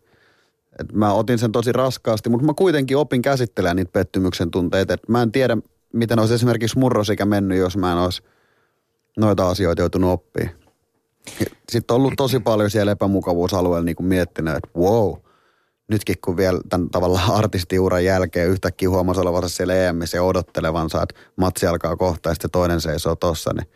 Et 0.79 0.93
mä 0.93 1.13
otin 1.13 1.39
sen 1.39 1.53
tosi 1.53 1.73
raskaasti, 1.73 2.31
mutta 2.31 2.47
mä 2.47 2.55
kuitenkin 2.55 2.97
opin 2.97 3.23
käsittelemään 3.23 3.77
niitä 3.77 3.93
pettymyksen 3.93 4.51
tunteita. 4.51 4.95
Et 4.95 5.09
mä 5.09 5.23
en 5.23 5.33
tiedä, 5.33 5.57
miten 5.93 6.19
olisi 6.19 6.35
esimerkiksi 6.35 6.79
murrosikä 6.79 7.25
mennyt, 7.25 7.59
jos 7.59 7.77
mä 7.77 7.93
en 7.93 7.99
olisi 7.99 8.23
noita 9.17 9.49
asioita 9.49 9.83
joutunut 9.83 10.11
oppimaan. 10.11 10.55
Sitten 11.73 11.95
on 11.95 12.01
ollut 12.01 12.15
tosi 12.17 12.41
paljon 12.41 12.71
siellä 12.71 12.93
epämukavuusalueella 12.93 13.85
niin 13.85 13.97
kuin 13.97 14.07
miettinyt, 14.07 14.57
että 14.57 14.79
wow– 14.79 15.15
nytkin 15.91 16.17
kun 16.25 16.37
vielä 16.37 16.61
tämän 16.69 16.91
tavallaan 16.91 17.31
artistiuran 17.31 18.05
jälkeen 18.05 18.49
yhtäkkiä 18.49 18.91
huomasi 18.91 19.21
olevansa 19.21 19.49
siellä 19.49 19.75
EMissä 19.75 20.17
ja 20.17 20.23
odottelevansa, 20.23 21.03
että 21.03 21.21
matsi 21.37 21.67
alkaa 21.67 21.97
kohta 21.97 22.29
ja 22.29 22.35
sitten 22.35 22.51
toinen 22.51 22.81
seisoo 22.81 23.17
tossa, 23.17 23.51
niin 23.55 23.69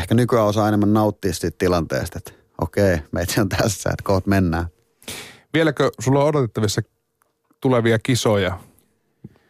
ehkä 0.00 0.14
nykyään 0.14 0.46
osaa 0.46 0.68
enemmän 0.68 0.92
nauttia 0.92 1.34
siitä 1.34 1.56
tilanteesta, 1.58 2.18
että 2.18 2.32
okei, 2.60 2.98
meitä 3.12 3.40
on 3.40 3.48
tässä, 3.48 3.90
että 3.90 4.02
kohta 4.04 4.30
mennään. 4.30 4.66
Vieläkö 5.54 5.90
sulla 6.00 6.20
on 6.20 6.26
odotettavissa 6.26 6.80
tulevia 7.60 7.98
kisoja? 7.98 8.58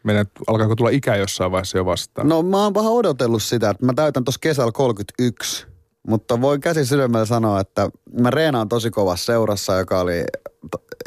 Menet, 0.03 0.29
alkaako 0.47 0.77
tulla 0.77 0.91
ikä 0.91 1.17
jossain 1.17 1.53
vaiheessa 1.53 1.79
jo 1.79 1.85
vastaan? 1.85 2.29
No 2.29 2.43
mä 2.43 2.65
oon 2.65 2.75
vähän 2.75 2.93
odotellut 2.93 3.43
sitä, 3.43 3.71
että 3.71 3.87
mä 3.87 3.93
täytän 3.95 4.25
tuossa 4.25 4.41
kesällä 4.41 4.73
31, 4.73 5.67
mutta 6.09 6.41
voin 6.41 6.61
käsi 6.61 6.87
sydämellä 6.87 7.27
sanoa, 7.27 7.61
että 7.61 7.91
mä 8.21 8.31
reenaan 8.31 8.69
tosi 8.69 8.91
kovassa 8.91 9.25
seurassa, 9.25 9.79
joka 9.79 10.01
oli 10.01 10.25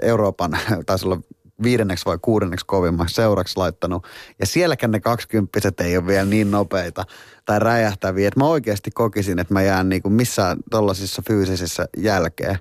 Euroopan, 0.02 0.58
taisi 0.86 1.06
olla 1.06 1.22
viidenneksi 1.64 2.06
vai 2.06 2.18
kuudenneksi 2.22 2.66
kovimmaksi 2.66 3.16
seuraksi 3.16 3.58
laittanut. 3.58 4.08
Ja 4.40 4.46
sielläkään 4.46 4.92
ne 4.92 5.00
kaksikymppiset 5.00 5.80
ei 5.80 5.98
ole 5.98 6.08
vielä 6.08 6.26
niin 6.26 6.52
nopeita 6.52 7.04
tai 7.46 7.60
räjähtäviä, 7.60 8.28
että 8.28 8.40
mä 8.40 8.46
oikeasti 8.46 8.92
kokisin, 8.92 9.40
että 9.40 9.54
mä 9.54 9.62
jään 9.62 9.90
niin 9.90 10.02
kuin 10.02 10.14
missään 10.14 10.58
tollasissa 10.72 11.22
fyysisissä 11.28 11.88
jälkeen. 11.98 12.60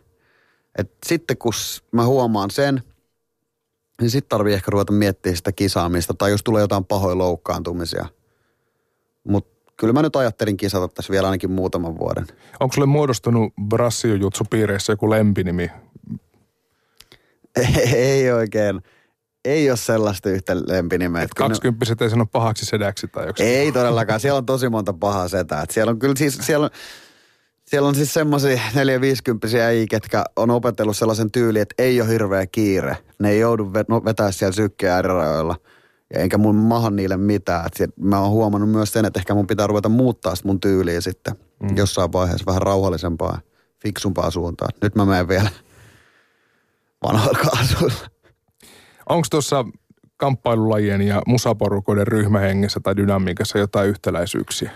Et 0.79 0.93
sitten 1.07 1.37
kun 1.37 1.53
mä 1.93 2.07
huomaan 2.07 2.51
sen, 2.51 2.83
niin 4.01 4.11
sitten 4.11 4.29
tarvii 4.29 4.55
ehkä 4.55 4.71
ruveta 4.71 4.93
miettimään 4.93 5.37
sitä 5.37 5.53
kisaamista 5.53 6.15
tai 6.15 6.31
jos 6.31 6.43
tulee 6.43 6.61
jotain 6.61 6.85
pahoja 6.85 7.19
loukkaantumisia. 7.19 8.07
Mutta 9.25 9.60
kyllä 9.81 9.93
mä 9.93 10.03
nyt 10.03 10.17
ajattelin 10.17 10.57
kisata 10.57 10.89
tässä 10.89 11.11
vielä 11.11 11.27
ainakin 11.27 11.51
muutaman 11.51 11.99
vuoden. 11.99 12.27
Onko 12.61 12.75
sulle 12.75 12.87
muodostunut 12.87 13.53
brassijutsu 13.69 14.45
piireissä 14.51 14.93
joku 14.93 15.11
lempinimi 15.11 15.71
Ei, 17.57 17.95
ei 17.95 18.33
oikein. 18.33 18.81
Ei 19.45 19.71
ole 19.71 19.77
sellaista 19.77 20.31
yhtä 20.31 20.57
lempinimeä. 20.57 21.23
Et 21.23 21.35
kaksikymppiset 21.35 22.03
ei 22.03 22.11
sano 22.11 22.27
pahaksi 22.27 22.67
sedäksi 22.67 23.09
tai 23.09 23.27
joku. 23.27 23.43
Ei 23.43 23.73
todellakaan. 23.73 24.21
Siellä 24.21 24.39
on 24.39 24.47
tosi 24.47 24.69
monta 24.69 24.93
pahaa 24.93 25.29
setää. 25.29 25.63
Et 25.63 25.71
siellä 25.71 25.91
on 25.91 25.99
kyllä 25.99 26.15
siis, 26.19 26.39
siellä 26.43 26.65
on, 26.65 26.71
siellä 27.65 27.89
on 27.89 27.95
siis 27.95 28.15
semmoisia 28.15 28.61
450 28.75 29.67
äijä, 29.67 29.87
ketkä 29.91 30.25
on 30.37 30.51
opetellut 30.51 30.97
sellaisen 30.97 31.31
tyyli, 31.31 31.61
että 31.61 31.75
ei 31.79 32.01
ole 32.01 32.11
hirveä 32.11 32.47
kiire. 32.47 32.97
Ne 33.19 33.31
ei 33.31 33.39
joudu 33.39 33.73
no, 33.89 34.05
vetää 34.05 34.33
siellä 34.33 34.53
sykkeen 34.53 34.93
äärirajoilla. 34.93 35.57
Ja 36.15 36.21
enkä 36.21 36.39
mun 36.39 36.55
maha 36.55 36.91
niille 36.91 37.17
mitään. 37.17 37.67
Et 37.81 37.97
mä 37.97 38.21
oon 38.21 38.31
huomannut 38.31 38.71
myös 38.71 38.93
sen, 38.93 39.05
että 39.05 39.21
ehkä 39.21 39.35
mun 39.35 39.47
pitää 39.47 39.67
ruveta 39.67 39.89
muuttaa 39.89 40.35
sitä 40.35 40.49
mun 40.49 40.61
tyyliä 40.61 41.01
sitten 41.01 41.35
mm. 41.63 41.77
jossain 41.77 42.13
vaiheessa 42.13 42.47
vähän 42.47 42.63
rauhallisempaa, 42.63 43.41
fiksumpaa 43.83 44.31
suuntaan. 44.31 44.71
Nyt 44.83 44.95
mä 44.95 45.05
menen 45.05 45.29
vielä 45.29 45.51
vanhoilla 47.03 47.39
kaasuilla. 47.39 48.09
Onko 49.09 49.27
tuossa 49.31 49.65
kamppailulajien 50.17 51.03
ja 51.03 51.23
musaporukoiden 51.27 52.07
ryhmähengessä 52.07 52.81
tai 52.81 52.97
dynamiikassa 52.97 53.59
jotain 53.59 53.89
yhtäläisyyksiä? 53.89 54.71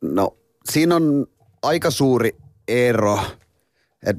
No, 0.00 0.36
siinä 0.70 0.96
on 0.96 1.26
aika 1.62 1.90
suuri 1.90 2.36
ero. 2.68 3.20
Et 4.06 4.16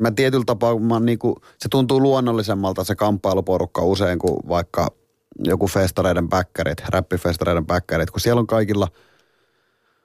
mä 0.00 0.10
tietyllä 0.10 0.44
tapaa, 0.46 0.78
mä 0.78 1.00
niinku, 1.00 1.36
se 1.58 1.68
tuntuu 1.68 2.00
luonnollisemmalta 2.00 2.84
se 2.84 2.94
kamppailuporukka 2.94 3.82
usein 3.82 4.18
kuin 4.18 4.36
vaikka 4.48 4.88
joku 5.44 5.66
festareiden 5.66 6.28
backerit, 6.28 6.78
räppifestareiden 6.88 7.66
backerit, 7.66 8.10
kun 8.10 8.20
siellä 8.20 8.40
on 8.40 8.46
kaikilla 8.46 8.88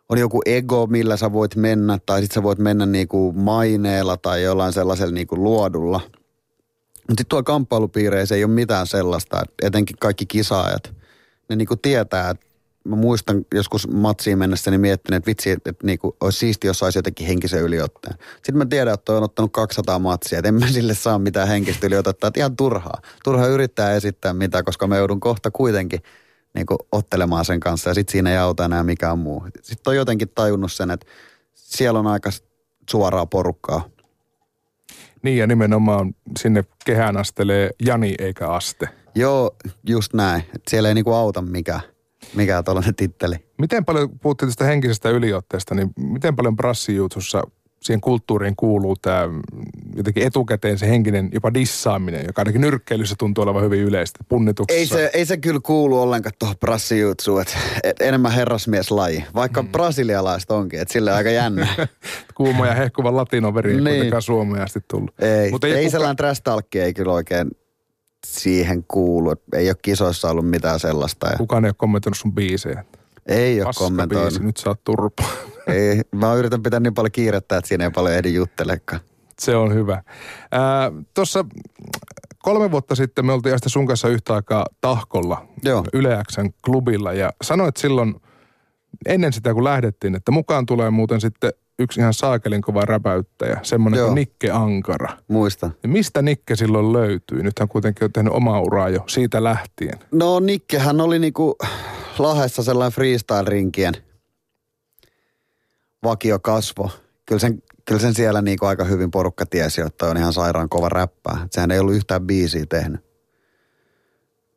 on 0.09 0.17
joku 0.17 0.41
ego, 0.45 0.87
millä 0.87 1.17
sä 1.17 1.33
voit 1.33 1.55
mennä, 1.55 1.99
tai 2.05 2.21
sitten 2.21 2.35
sä 2.35 2.43
voit 2.43 2.59
mennä 2.59 2.85
niinku 2.85 3.31
maineella 3.31 4.17
tai 4.17 4.43
jollain 4.43 4.73
sellaisella 4.73 5.11
niinku 5.11 5.35
luodulla. 5.35 6.01
Mutta 7.07 7.21
sitten 7.21 7.25
tuolla 7.29 7.43
kamppailupiireissä 7.43 8.35
ei 8.35 8.43
ole 8.43 8.51
mitään 8.51 8.87
sellaista, 8.87 9.43
etenkin 9.61 9.95
kaikki 9.99 10.25
kisaajat, 10.25 10.93
ne 11.49 11.55
niinku 11.55 11.75
tietää, 11.75 12.29
että 12.29 12.45
mä 12.85 12.95
muistan 12.95 13.45
joskus 13.53 13.87
matsiin 13.87 14.37
mennessäni 14.37 14.77
miettinyt, 14.77 15.17
että 15.17 15.27
vitsi, 15.27 15.51
että, 15.51 15.69
että 15.69 15.85
niinku, 15.85 16.17
olisi 16.21 16.39
siisti, 16.39 16.67
jos 16.67 16.79
saisi 16.79 16.97
jotenkin 16.97 17.27
henkisen 17.27 17.61
yliotteen. 17.61 18.15
Sitten 18.35 18.57
mä 18.57 18.65
tiedän, 18.65 18.93
että 18.93 19.13
on 19.13 19.23
ottanut 19.23 19.51
200 19.51 19.99
matsia, 19.99 20.39
että 20.39 20.49
en 20.49 20.53
mä 20.53 20.67
sille 20.67 20.93
saa 20.93 21.19
mitään 21.19 21.47
henkistä 21.47 21.87
yliotetta, 21.87 22.27
että 22.27 22.39
ihan 22.39 22.55
turhaa. 22.55 23.01
Turhaa 23.23 23.47
yrittää 23.47 23.95
esittää 23.95 24.33
mitä, 24.33 24.63
koska 24.63 24.87
mä 24.87 24.97
joudun 24.97 25.19
kohta 25.19 25.51
kuitenkin 25.51 25.99
niinku, 26.53 26.77
ottelemaan 26.91 27.45
sen 27.45 27.59
kanssa 27.59 27.89
ja 27.89 27.93
sitten 27.93 28.11
siinä 28.11 28.31
ei 28.31 28.37
auta 28.37 28.65
enää 28.65 28.83
mikään 28.83 29.19
muu. 29.19 29.47
Sitten 29.61 29.91
on 29.91 29.95
jotenkin 29.95 30.29
tajunnut 30.35 30.71
sen, 30.71 30.91
että 30.91 31.07
siellä 31.53 31.99
on 31.99 32.07
aika 32.07 32.29
suoraa 32.91 33.25
porukkaa. 33.25 33.89
Niin 35.21 35.37
ja 35.37 35.47
nimenomaan 35.47 36.15
sinne 36.39 36.63
kehään 36.85 37.17
astelee 37.17 37.69
Jani 37.85 38.15
eikä 38.19 38.47
Aste. 38.47 38.89
Joo, 39.15 39.55
just 39.87 40.13
näin. 40.13 40.43
Et 40.55 40.61
siellä 40.67 40.89
ei 40.89 40.95
niinku 40.95 41.13
auta 41.13 41.41
mikään 41.41 41.94
mikä 42.35 42.57
on 42.57 42.63
tällainen 42.63 42.95
titteli. 42.95 43.35
Miten 43.57 43.85
paljon, 43.85 44.19
puhuttiin 44.19 44.49
tästä 44.49 44.65
henkisestä 44.65 45.09
yliotteesta, 45.09 45.75
niin 45.75 45.89
miten 45.97 46.35
paljon 46.35 46.55
brassijuutsussa 46.55 47.43
siihen 47.85 48.01
kulttuuriin 48.01 48.55
kuuluu 48.55 48.95
tämä 49.01 49.29
jotenkin 49.95 50.23
etukäteen 50.23 50.77
se 50.77 50.89
henkinen 50.89 51.29
jopa 51.33 51.53
dissaaminen, 51.53 52.25
joka 52.25 52.41
ainakin 52.41 52.61
nyrkkeilyssä 52.61 53.15
tuntuu 53.19 53.43
olevan 53.43 53.63
hyvin 53.63 53.79
yleistä, 53.79 54.19
punnituksessa. 54.29 54.99
Ei 54.99 55.03
se, 55.03 55.11
ei 55.13 55.25
se 55.25 55.37
kyllä 55.37 55.59
kuulu 55.63 56.01
ollenkaan 56.01 56.33
tuohon 56.39 56.57
brassijutsuun, 56.59 57.41
että 57.41 57.57
et 57.83 58.01
enemmän 58.01 58.31
herrasmieslaji, 58.31 59.23
vaikka 59.35 59.61
mm. 59.61 59.69
brasilialaista 59.69 60.55
onkin, 60.55 60.81
että 60.81 60.93
sille 60.93 61.13
aika 61.13 61.29
jännä. 61.29 61.67
Kuuma 62.35 62.67
ja 62.67 62.73
hehkuva 62.73 63.15
latinoveri 63.15 63.71
ei 63.71 63.75
niin. 63.75 63.83
kuitenkaan 63.83 64.21
Suomeen 64.21 64.63
asti 64.63 64.79
tullut. 64.87 65.11
Ei, 65.19 65.51
Mutta 65.51 65.67
ei, 65.67 65.73
ei 65.73 65.83
kuka... 65.83 65.91
sellainen 65.91 66.15
trash 66.15 66.41
ei 66.75 66.93
kyllä 66.93 67.13
oikein 67.13 67.51
siihen 68.33 68.83
kuulu. 68.87 69.33
Ei 69.53 69.69
ole 69.69 69.75
kisoissa 69.81 70.29
ollut 70.29 70.49
mitään 70.49 70.79
sellaista. 70.79 71.27
Ja... 71.27 71.37
Kukaan 71.37 71.65
ei 71.65 71.69
ole 71.69 71.75
kommentoinut 71.77 72.17
sun 72.17 72.33
biisejä. 72.33 72.85
Ei 73.25 73.61
ole 73.61 73.73
kommentoinut. 73.75 74.29
Biisi, 74.29 74.43
nyt 74.43 74.57
saat 74.57 74.83
turpa. 74.83 75.23
Ei, 75.67 76.01
mä 76.11 76.33
yritän 76.33 76.63
pitää 76.63 76.79
niin 76.79 76.93
paljon 76.93 77.11
kiirettä, 77.11 77.57
että 77.57 77.67
siinä 77.67 77.83
ei 77.83 77.91
paljon 77.91 78.15
ehdi 78.15 78.33
juttelekaan. 78.33 79.01
Se 79.39 79.55
on 79.55 79.73
hyvä. 79.73 80.03
Tuossa 81.13 81.45
kolme 82.39 82.71
vuotta 82.71 82.95
sitten 82.95 83.25
me 83.25 83.33
oltiin 83.33 83.55
sitten 83.55 83.69
sun 83.69 83.87
kanssa 83.87 84.07
yhtä 84.07 84.33
aikaa 84.33 84.65
Tahkolla 84.81 85.47
Joo. 85.63 85.83
Yleäksän 85.93 86.49
klubilla 86.65 87.13
ja 87.13 87.31
sanoit 87.41 87.77
silloin 87.77 88.15
ennen 89.05 89.33
sitä 89.33 89.53
kun 89.53 89.63
lähdettiin, 89.63 90.15
että 90.15 90.31
mukaan 90.31 90.65
tulee 90.65 90.89
muuten 90.89 91.21
sitten 91.21 91.51
yksi 91.79 91.99
ihan 91.99 92.13
saakelin 92.13 92.61
kova 92.61 92.81
räpäyttäjä, 92.81 93.59
semmoinen 93.63 94.03
kuin 94.03 94.15
Nikke 94.15 94.51
Ankara. 94.51 95.17
Muista. 95.27 95.71
Ja 95.83 95.89
mistä 95.89 96.21
Nikke 96.21 96.55
silloin 96.55 96.93
löytyy? 96.93 97.43
Nyt 97.43 97.59
hän 97.59 97.67
kuitenkin 97.67 98.05
on 98.05 98.13
tehnyt 98.13 98.33
omaa 98.33 98.61
uraa 98.61 98.89
jo 98.89 99.03
siitä 99.07 99.43
lähtien. 99.43 99.99
No 100.11 100.39
Nikkehän 100.39 101.01
oli 101.01 101.19
niinku 101.19 101.55
Lahessa 102.19 102.63
sellainen 102.63 102.95
freestyle-rinkien 102.95 103.93
vakiokasvo. 106.03 106.91
Kyllä 107.25 107.39
sen, 107.39 107.63
kyllä 107.85 108.01
sen 108.01 108.13
siellä 108.13 108.41
niinku 108.41 108.65
aika 108.65 108.83
hyvin 108.83 109.11
porukka 109.11 109.45
tiesi, 109.45 109.81
että 109.81 110.05
on 110.05 110.17
ihan 110.17 110.33
sairaan 110.33 110.69
kova 110.69 110.89
räppää. 110.89 111.47
Sehän 111.51 111.71
ei 111.71 111.79
ollut 111.79 111.95
yhtään 111.95 112.27
biisiä 112.27 112.65
tehnyt. 112.69 113.05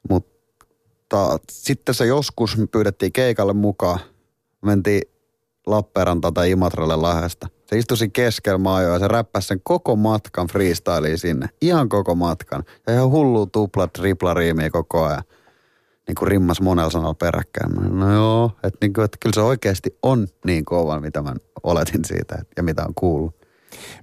Mutta 0.09 1.39
sitten 1.51 1.95
se 1.95 2.07
joskus 2.07 2.57
me 2.57 2.67
pyydettiin 2.67 3.13
keikalle 3.13 3.53
mukaan. 3.53 4.01
Mentiin 4.63 5.03
Lappeenranta 5.71 6.33
tai 6.33 6.51
Imatralle 6.51 6.97
Lahdesta. 6.97 7.49
Se 7.67 7.79
istui 7.79 8.09
keskellä 8.13 8.59
maajoa 8.59 8.93
ja 8.93 8.99
se 8.99 9.09
räppäsi 9.09 9.47
sen 9.47 9.61
koko 9.63 9.97
matkan 9.97 10.47
freestyliin 10.47 11.19
sinne. 11.19 11.49
Ihan 11.63 11.89
koko 11.89 12.15
matkan. 12.15 12.63
Ja 12.87 12.93
ihan 12.95 13.11
hullu 13.11 13.47
tupla, 13.47 13.87
tripla 13.87 14.35
riimiä 14.35 14.71
koko 14.71 15.05
ajan. 15.05 15.23
Niin 16.09 16.15
kuin 16.15 16.29
rimmas 16.29 16.61
monella 16.61 16.91
sanalla 16.91 17.15
peräkkäin. 17.15 17.99
No 17.99 18.13
joo, 18.13 18.51
että, 18.63 18.79
niin 18.81 18.93
kuin, 18.93 19.09
kyllä 19.21 19.35
se 19.35 19.41
oikeasti 19.41 19.99
on 20.03 20.27
niin 20.45 20.65
kova, 20.65 21.01
mitä 21.01 21.23
mä 21.23 21.35
oletin 21.63 22.05
siitä 22.05 22.45
ja 22.57 22.63
mitä 22.63 22.85
on 22.85 22.95
kuullut. 22.95 23.35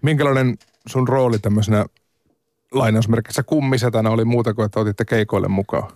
Minkälainen 0.02 0.58
sun 0.88 1.08
rooli 1.08 1.40
tämmöisenä 1.40 1.86
lainausmerkissä 2.72 3.44
kummisetänä 3.44 4.10
oli 4.10 4.26
muuta 4.26 4.54
kuin, 4.54 4.66
että 4.66 4.80
otitte 4.80 5.06
keikoille 5.06 5.48
mukaan? 5.48 5.92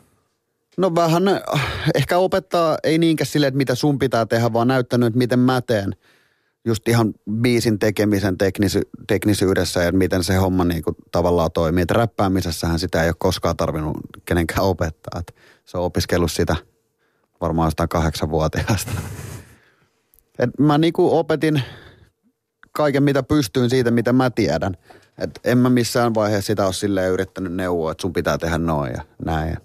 No 0.80 0.96
vähän 0.96 1.24
ehkä 1.96 2.18
opettaa, 2.18 2.78
ei 2.84 2.98
niinkään 2.98 3.28
sille, 3.28 3.48
että 3.48 3.58
mitä 3.58 3.76
sun 3.76 4.00
pitää 4.00 4.26
tehdä, 4.26 4.54
vaan 4.54 4.68
näyttänyt, 4.68 5.08
että 5.08 5.18
miten 5.18 5.40
mä 5.40 5.62
teen. 5.62 5.96
Just 6.66 6.88
ihan 6.88 7.14
biisin 7.32 7.80
tekemisen 7.80 8.38
teknisy, 8.38 8.82
teknisyydessä 9.08 9.84
ja 9.84 9.92
miten 9.92 10.24
se 10.24 10.36
homma 10.36 10.66
niin 10.66 10.84
kuin 10.84 10.96
tavallaan 11.12 11.52
toimii. 11.52 11.82
Että 11.82 11.94
räppäämisessähän 11.94 12.80
sitä 12.80 13.04
ei 13.04 13.10
ole 13.10 13.16
koskaan 13.20 13.58
tarvinnut 13.58 13.98
kenenkään 14.26 14.62
opettaa. 14.62 15.20
Että 15.20 15.34
se 15.66 15.78
on 15.78 15.84
opiskellut 15.84 16.32
sitä 16.32 16.56
varmaan 17.42 17.72
sitä 17.72 17.88
kahdeksanvuotiaasta. 17.88 18.92
Et 20.40 20.50
mä 20.60 20.78
niin 20.78 20.94
kuin 20.94 21.14
opetin 21.14 21.62
kaiken, 22.72 23.04
mitä 23.04 23.24
pystyin 23.24 23.70
siitä, 23.70 23.92
mitä 23.92 24.14
mä 24.14 24.30
tiedän. 24.30 24.78
Et 25.18 25.40
en 25.44 25.58
mä 25.58 25.70
missään 25.70 26.14
vaiheessa 26.14 26.48
sitä 26.48 26.66
ole 26.66 26.74
silleen 26.74 27.12
yrittänyt 27.12 27.54
neuvoa, 27.54 27.92
että 27.92 28.02
sun 28.02 28.14
pitää 28.14 28.38
tehdä 28.38 28.58
noin 28.58 28.92
ja 28.92 29.02
näin 29.26 29.58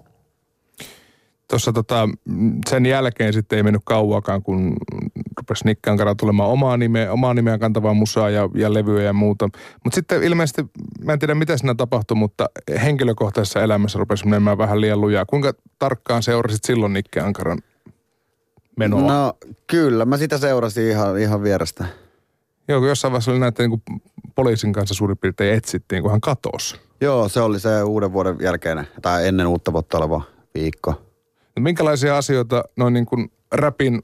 tuossa 1.55 1.73
tota, 1.73 2.09
sen 2.71 2.87
jälkeen 2.87 3.33
sitten 3.33 3.57
ei 3.57 3.63
mennyt 3.63 3.83
kauakaan, 3.85 4.43
kun 4.43 4.77
rupesi 5.39 5.65
Nikkan 5.65 5.97
kanssa 5.97 6.15
tulemaan 6.15 6.51
omaa 6.51 6.77
nimeä, 6.77 7.13
omaa 7.13 7.35
nimeä 7.35 7.59
kantavaa 7.59 7.95
musaa 7.95 8.31
ja, 8.31 8.49
ja 8.55 8.75
levyä 8.75 9.03
ja 9.03 9.13
muuta. 9.13 9.49
Mutta 9.85 9.95
sitten 9.95 10.23
ilmeisesti, 10.23 10.63
mä 11.05 11.13
en 11.13 11.19
tiedä 11.19 11.35
mitä 11.35 11.57
siinä 11.57 11.75
tapahtui, 11.75 12.17
mutta 12.17 12.49
henkilökohtaisessa 12.85 13.63
elämässä 13.63 13.99
rupesi 13.99 14.27
menemään 14.27 14.59
vähän 14.59 14.81
liian 14.81 15.01
lujaa. 15.01 15.27
Kuinka 15.27 15.55
tarkkaan 15.79 16.23
seurasit 16.23 16.65
silloin 16.65 16.93
Nikke 16.93 17.21
Ankaran 17.21 17.59
menoa? 18.77 19.01
No 19.01 19.35
kyllä, 19.67 20.05
mä 20.05 20.17
sitä 20.17 20.39
seurasin 20.39 20.91
ihan, 20.91 21.19
ihan 21.19 21.43
vierestä. 21.43 21.85
Joo, 22.69 22.81
kun 22.81 22.89
jossain 22.89 23.13
vaiheessa 23.13 23.31
oli 23.31 23.41
näitä 23.41 23.63
niin 23.63 23.71
kuin 23.71 23.83
poliisin 24.35 24.73
kanssa 24.73 24.95
suurin 24.95 25.19
piirtein 25.19 25.55
etsittiin, 25.55 26.03
kun 26.03 26.11
hän 26.11 26.21
katosi. 26.21 26.77
Joo, 27.01 27.29
se 27.29 27.41
oli 27.41 27.61
se 27.61 27.83
uuden 27.83 28.13
vuoden 28.13 28.37
jälkeen 28.41 28.87
tai 29.03 29.29
ennen 29.29 29.47
uutta 29.47 29.73
vuotta 29.73 29.99
oleva 29.99 30.23
viikko. 30.55 31.14
Minkälaisia 31.61 32.17
asioita 32.17 32.65
noin 32.77 32.95
niin 32.95 33.07
kuin 33.07 33.33
räpin 33.53 34.03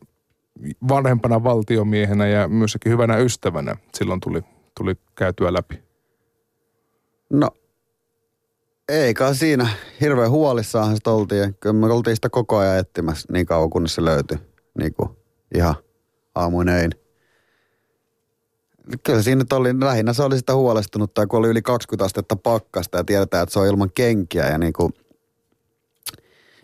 vanhempana 0.88 1.44
valtiomiehenä 1.44 2.26
ja 2.26 2.48
myöskin 2.48 2.92
hyvänä 2.92 3.16
ystävänä 3.16 3.76
silloin 3.94 4.20
tuli, 4.20 4.42
tuli 4.78 4.94
käytyä 5.14 5.52
läpi? 5.52 5.82
No, 7.30 7.50
eikä 8.88 9.34
siinä. 9.34 9.68
Hirveän 10.00 10.30
huolissaan 10.30 10.96
sitä 10.96 11.10
oltiin. 11.10 11.54
Kyllä 11.60 11.72
me 11.72 11.86
oltiin 11.86 12.16
sitä 12.16 12.28
koko 12.28 12.56
ajan 12.56 12.78
etsimässä 12.78 13.32
niin 13.32 13.46
kauan, 13.46 13.70
kunnes 13.70 13.94
se 13.94 14.04
löytyi. 14.04 14.38
Niin 14.78 14.94
kuin 14.94 15.10
ihan 15.54 15.74
aamuin 16.34 16.68
Kyllä 19.02 19.22
siinä 19.22 19.38
nyt 19.38 19.52
oli, 19.52 19.80
lähinnä 19.80 20.12
se 20.12 20.22
oli 20.22 20.38
sitä 20.38 20.54
huolestunut, 20.54 21.14
tai 21.14 21.26
kun 21.26 21.38
oli 21.38 21.48
yli 21.48 21.62
20 21.62 22.04
astetta 22.04 22.36
pakkasta 22.36 22.98
ja 22.98 23.04
tiedetään, 23.04 23.42
että 23.42 23.52
se 23.52 23.58
on 23.58 23.66
ilman 23.66 23.90
kenkiä 23.94 24.48
ja 24.48 24.58
niin 24.58 24.72
kuin– 24.72 24.92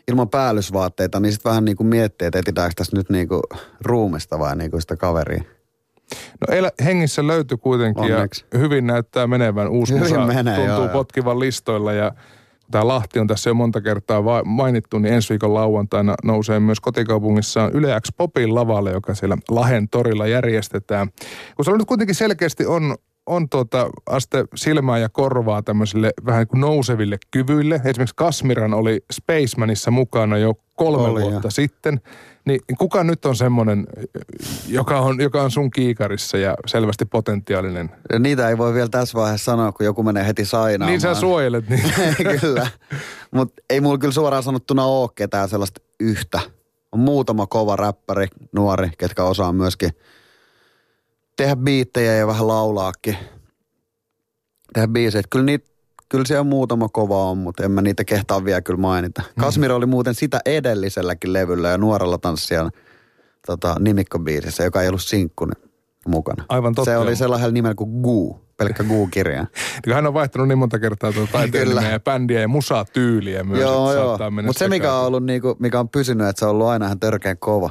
ilman 0.09 0.29
päällysvaatteita, 0.29 1.21
niin 1.21 1.33
sitten 1.33 1.51
vähän 1.51 1.65
niin 1.65 1.77
kuin 1.77 1.87
miettii, 1.87 2.27
että 2.27 2.39
etsitäänkö 2.39 2.75
tässä 2.77 2.97
nyt 2.97 3.11
niin 3.11 3.29
kuin 3.29 3.43
ruumista 3.81 4.39
vai 4.39 4.57
niin 4.57 4.71
kuin 4.71 4.81
sitä 4.81 4.97
kaveria. 4.97 5.43
No 6.41 6.55
elä, 6.55 6.71
hengissä 6.85 7.27
löytyi 7.27 7.59
kuitenkin 7.59 8.15
Onneksi. 8.15 8.45
ja 8.53 8.59
hyvin 8.59 8.87
näyttää 8.87 9.27
menevän. 9.27 9.69
Uusi 9.69 9.95
Hyvin 9.95 10.27
menee, 10.27 10.55
tuntuu 10.57 10.75
joo, 10.75 10.85
joo. 10.85 10.93
potkivan 10.93 11.41
listoilla 11.41 11.93
ja 11.93 12.13
tämä 12.71 12.89
Lahti 12.89 13.19
on 13.19 13.27
tässä 13.27 13.51
jo 13.51 13.55
monta 13.55 13.81
kertaa 13.81 14.25
va- 14.25 14.45
mainittu, 14.45 14.99
niin 14.99 15.15
ensi 15.15 15.31
viikon 15.31 15.55
lauantaina 15.55 16.15
nousee 16.25 16.61
myös 16.61 16.81
kotikaupungissaan 16.81 17.73
Yle 17.73 18.01
X 18.01 18.09
Popin 18.17 18.55
lavalle, 18.55 18.91
joka 18.91 19.15
siellä 19.15 19.37
Lahen 19.49 19.89
torilla 19.89 20.27
järjestetään. 20.27 21.09
Kun 21.57 21.65
se 21.65 21.73
nyt 21.73 21.87
kuitenkin 21.87 22.15
selkeästi 22.15 22.67
on 22.67 22.97
on 23.27 23.49
tuota 23.49 23.91
aste 24.07 24.45
silmää 24.55 24.99
ja 24.99 25.09
korvaa 25.09 25.63
tämmöisille 25.63 26.13
vähän 26.27 26.41
niin 26.41 26.49
kuin 26.49 26.61
nouseville 26.61 27.19
kyvyille. 27.31 27.81
Esimerkiksi 27.85 28.17
Kasmiran 28.17 28.75
oli 28.75 29.05
Spacemanissa 29.13 29.91
mukana 29.91 30.39
jo 30.39 30.55
kolme 30.77 31.09
Oli, 31.09 31.21
vuotta 31.21 31.47
joo. 31.47 31.51
sitten. 31.51 32.01
Niin 32.45 32.61
kuka 32.79 33.05
nyt 33.05 33.25
on 33.25 33.37
semmoinen, 33.37 33.87
joka 34.69 35.01
on, 35.01 35.21
joka 35.21 35.43
on 35.43 35.51
sun 35.51 35.71
kiikarissa 35.71 36.39
ja 36.39 36.55
selvästi 36.67 37.05
potentiaalinen? 37.05 37.91
Ja 38.13 38.19
niitä 38.19 38.49
ei 38.49 38.59
voi 38.59 38.75
vielä 38.75 38.89
tässä 38.89 39.19
vaiheessa 39.19 39.45
sanoa, 39.45 39.73
kun 39.73 39.87
joku 39.87 40.03
menee 40.03 40.27
heti 40.27 40.45
sainaamaan. 40.45 40.91
Niin 40.91 41.01
sä 41.01 41.15
suojelet 41.15 41.69
niin. 41.69 41.83
kyllä. 42.41 42.67
Mutta 43.31 43.63
ei 43.71 43.81
mulla 43.81 43.99
kyllä 43.99 44.13
suoraan 44.13 44.43
sanottuna 44.43 44.85
ole 44.85 45.11
ketään 45.15 45.49
sellaista 45.49 45.81
yhtä. 46.01 46.41
On 46.93 47.01
muutama 47.01 47.47
kova 47.47 47.77
räppäri, 47.77 48.27
nuori, 48.53 48.91
ketkä 48.99 49.25
osaa 49.25 49.53
myöskin 49.53 49.91
tehdä 51.37 51.57
biittejä 51.57 52.15
ja 52.15 52.27
vähän 52.27 52.49
laulaakin. 52.49 53.17
Tehdä 54.75 54.89
biisejä. 54.89 55.23
Kyllä, 55.31 55.45
niitä, 55.45 55.71
kyllä 56.09 56.25
siellä 56.25 56.45
muutama 56.45 56.89
kova 56.89 57.31
on, 57.31 57.39
mutta 57.39 57.65
en 57.65 57.71
mä 57.71 57.83
niitä 57.83 58.05
kehtaa 58.05 58.45
vielä 58.45 58.61
kyllä 58.61 58.81
mainita. 58.81 59.23
Mm. 59.23 59.41
Kasmir 59.41 59.73
oli 59.73 59.87
muuten 59.87 60.15
sitä 60.15 60.41
edelliselläkin 60.45 61.33
levyllä 61.33 61.69
ja 61.69 61.79
nuorella 61.79 62.19
tanssijalla 62.19 62.71
tota, 63.47 63.77
nimikkobiisissä, 63.79 64.65
joka 64.65 64.83
ei 64.83 64.89
ollut 64.89 65.03
sinkkuni 65.03 65.66
mukana. 66.07 66.45
Aivan 66.49 66.75
totta, 66.75 66.91
Se 66.91 66.97
oli 66.97 67.11
joo. 67.11 67.17
sellaisella 67.17 67.53
nimellä 67.53 67.75
kuin 67.75 68.01
Guu, 68.01 68.41
pelkkä 68.57 68.85
Guu-kirja. 68.85 69.47
Kun 69.85 69.93
hän 69.95 70.07
on 70.07 70.15
vaihtanut 70.15 70.49
niin 70.49 70.59
monta 70.59 70.79
kertaa 70.79 71.13
tuota 71.13 71.39
nimeä 71.43 71.91
ja 71.91 72.01
bändiä 72.01 72.41
ja 72.41 72.49
musatyyliä 72.49 73.45
myös. 73.45 73.61
Joo, 73.61 73.95
joo. 73.95 74.19
Mutta 74.31 74.59
se, 74.59 74.69
mikä 74.69 74.93
on 74.95 75.07
ollut 75.07 75.25
niinku, 75.25 75.57
mikä 75.59 75.81
on 75.81 75.89
pysynyt, 75.89 76.27
että 76.27 76.41
se 76.41 76.45
on 76.47 76.51
ollut 76.51 76.67
aina 76.67 76.87
ihan 76.87 77.01
törkeän 77.01 77.39
kova. 77.39 77.71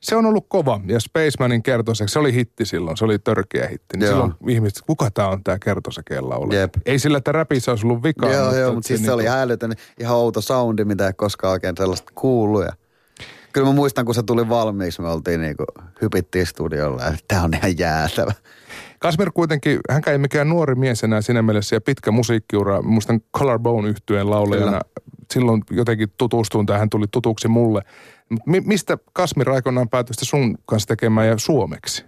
Se 0.00 0.16
on 0.16 0.26
ollut 0.26 0.46
kova 0.48 0.80
ja 0.86 1.00
Spacemanin 1.00 1.62
kertoseksi, 1.62 2.12
se 2.12 2.18
oli 2.18 2.34
hitti 2.34 2.64
silloin, 2.64 2.96
se 2.96 3.04
oli 3.04 3.18
törkeä 3.18 3.68
hitti. 3.68 3.96
Niin 3.96 4.06
Joo. 4.06 4.12
silloin 4.12 4.34
ihmiset, 4.48 4.82
kuka 4.86 5.10
tämä 5.10 5.28
on 5.28 5.44
tämä 5.44 5.58
kertosekeen 5.58 6.28
laulaja? 6.28 6.60
Jep. 6.60 6.74
Ei 6.86 6.98
sillä, 6.98 7.18
että 7.18 7.32
räpissä 7.32 7.72
olisi 7.72 7.86
ollut 7.86 8.02
vikaa. 8.02 8.32
joo, 8.32 8.42
joo, 8.42 8.52
että 8.54 8.72
mutta 8.74 8.88
siis 8.88 9.00
se, 9.00 9.06
niinku- 9.06 9.14
oli 9.14 9.28
älytön, 9.28 9.72
ihan 10.00 10.16
outo 10.16 10.40
soundi, 10.40 10.84
mitä 10.84 11.06
ei 11.06 11.12
koskaan 11.12 11.52
oikein 11.52 11.74
sellaista 11.76 12.12
kuullut. 12.14 12.64
Ja 12.64 12.72
kyllä 13.56 13.68
mä 13.68 13.74
muistan, 13.74 14.04
kun 14.04 14.14
se 14.14 14.22
tuli 14.22 14.48
valmiiksi, 14.48 15.02
me 15.02 15.08
oltiin 15.08 15.40
niinku, 15.40 15.64
hypittiin 16.02 16.46
studiolla 16.46 17.02
ja 17.02 17.14
tää 17.28 17.42
on 17.42 17.54
ihan 17.54 17.78
jäätävä. 17.78 18.32
Kasmir 18.98 19.30
kuitenkin, 19.34 19.80
hän 19.90 20.02
ei 20.06 20.18
mikään 20.18 20.48
nuori 20.48 20.74
mies 20.74 21.04
enää 21.04 21.20
siinä 21.20 21.42
mielessä 21.42 21.76
ja 21.76 21.80
pitkä 21.80 22.10
musiikkiura. 22.10 22.82
Muistan 22.82 23.20
Collarbone 23.36 23.88
yhtyeen 23.88 24.30
laulajana. 24.30 24.66
Kyllä. 24.70 24.80
Silloin 25.34 25.62
jotenkin 25.70 26.08
tutustuin 26.18 26.66
tai 26.66 26.78
hän 26.78 26.90
tuli 26.90 27.06
tutuksi 27.10 27.48
mulle. 27.48 27.82
Mi- 28.46 28.60
mistä 28.60 28.98
Kasmir 29.12 29.50
aikoinaan 29.50 29.88
päätyi 29.88 30.14
sitä 30.14 30.24
sun 30.24 30.58
kanssa 30.66 30.88
tekemään 30.88 31.28
ja 31.28 31.38
suomeksi? 31.38 32.04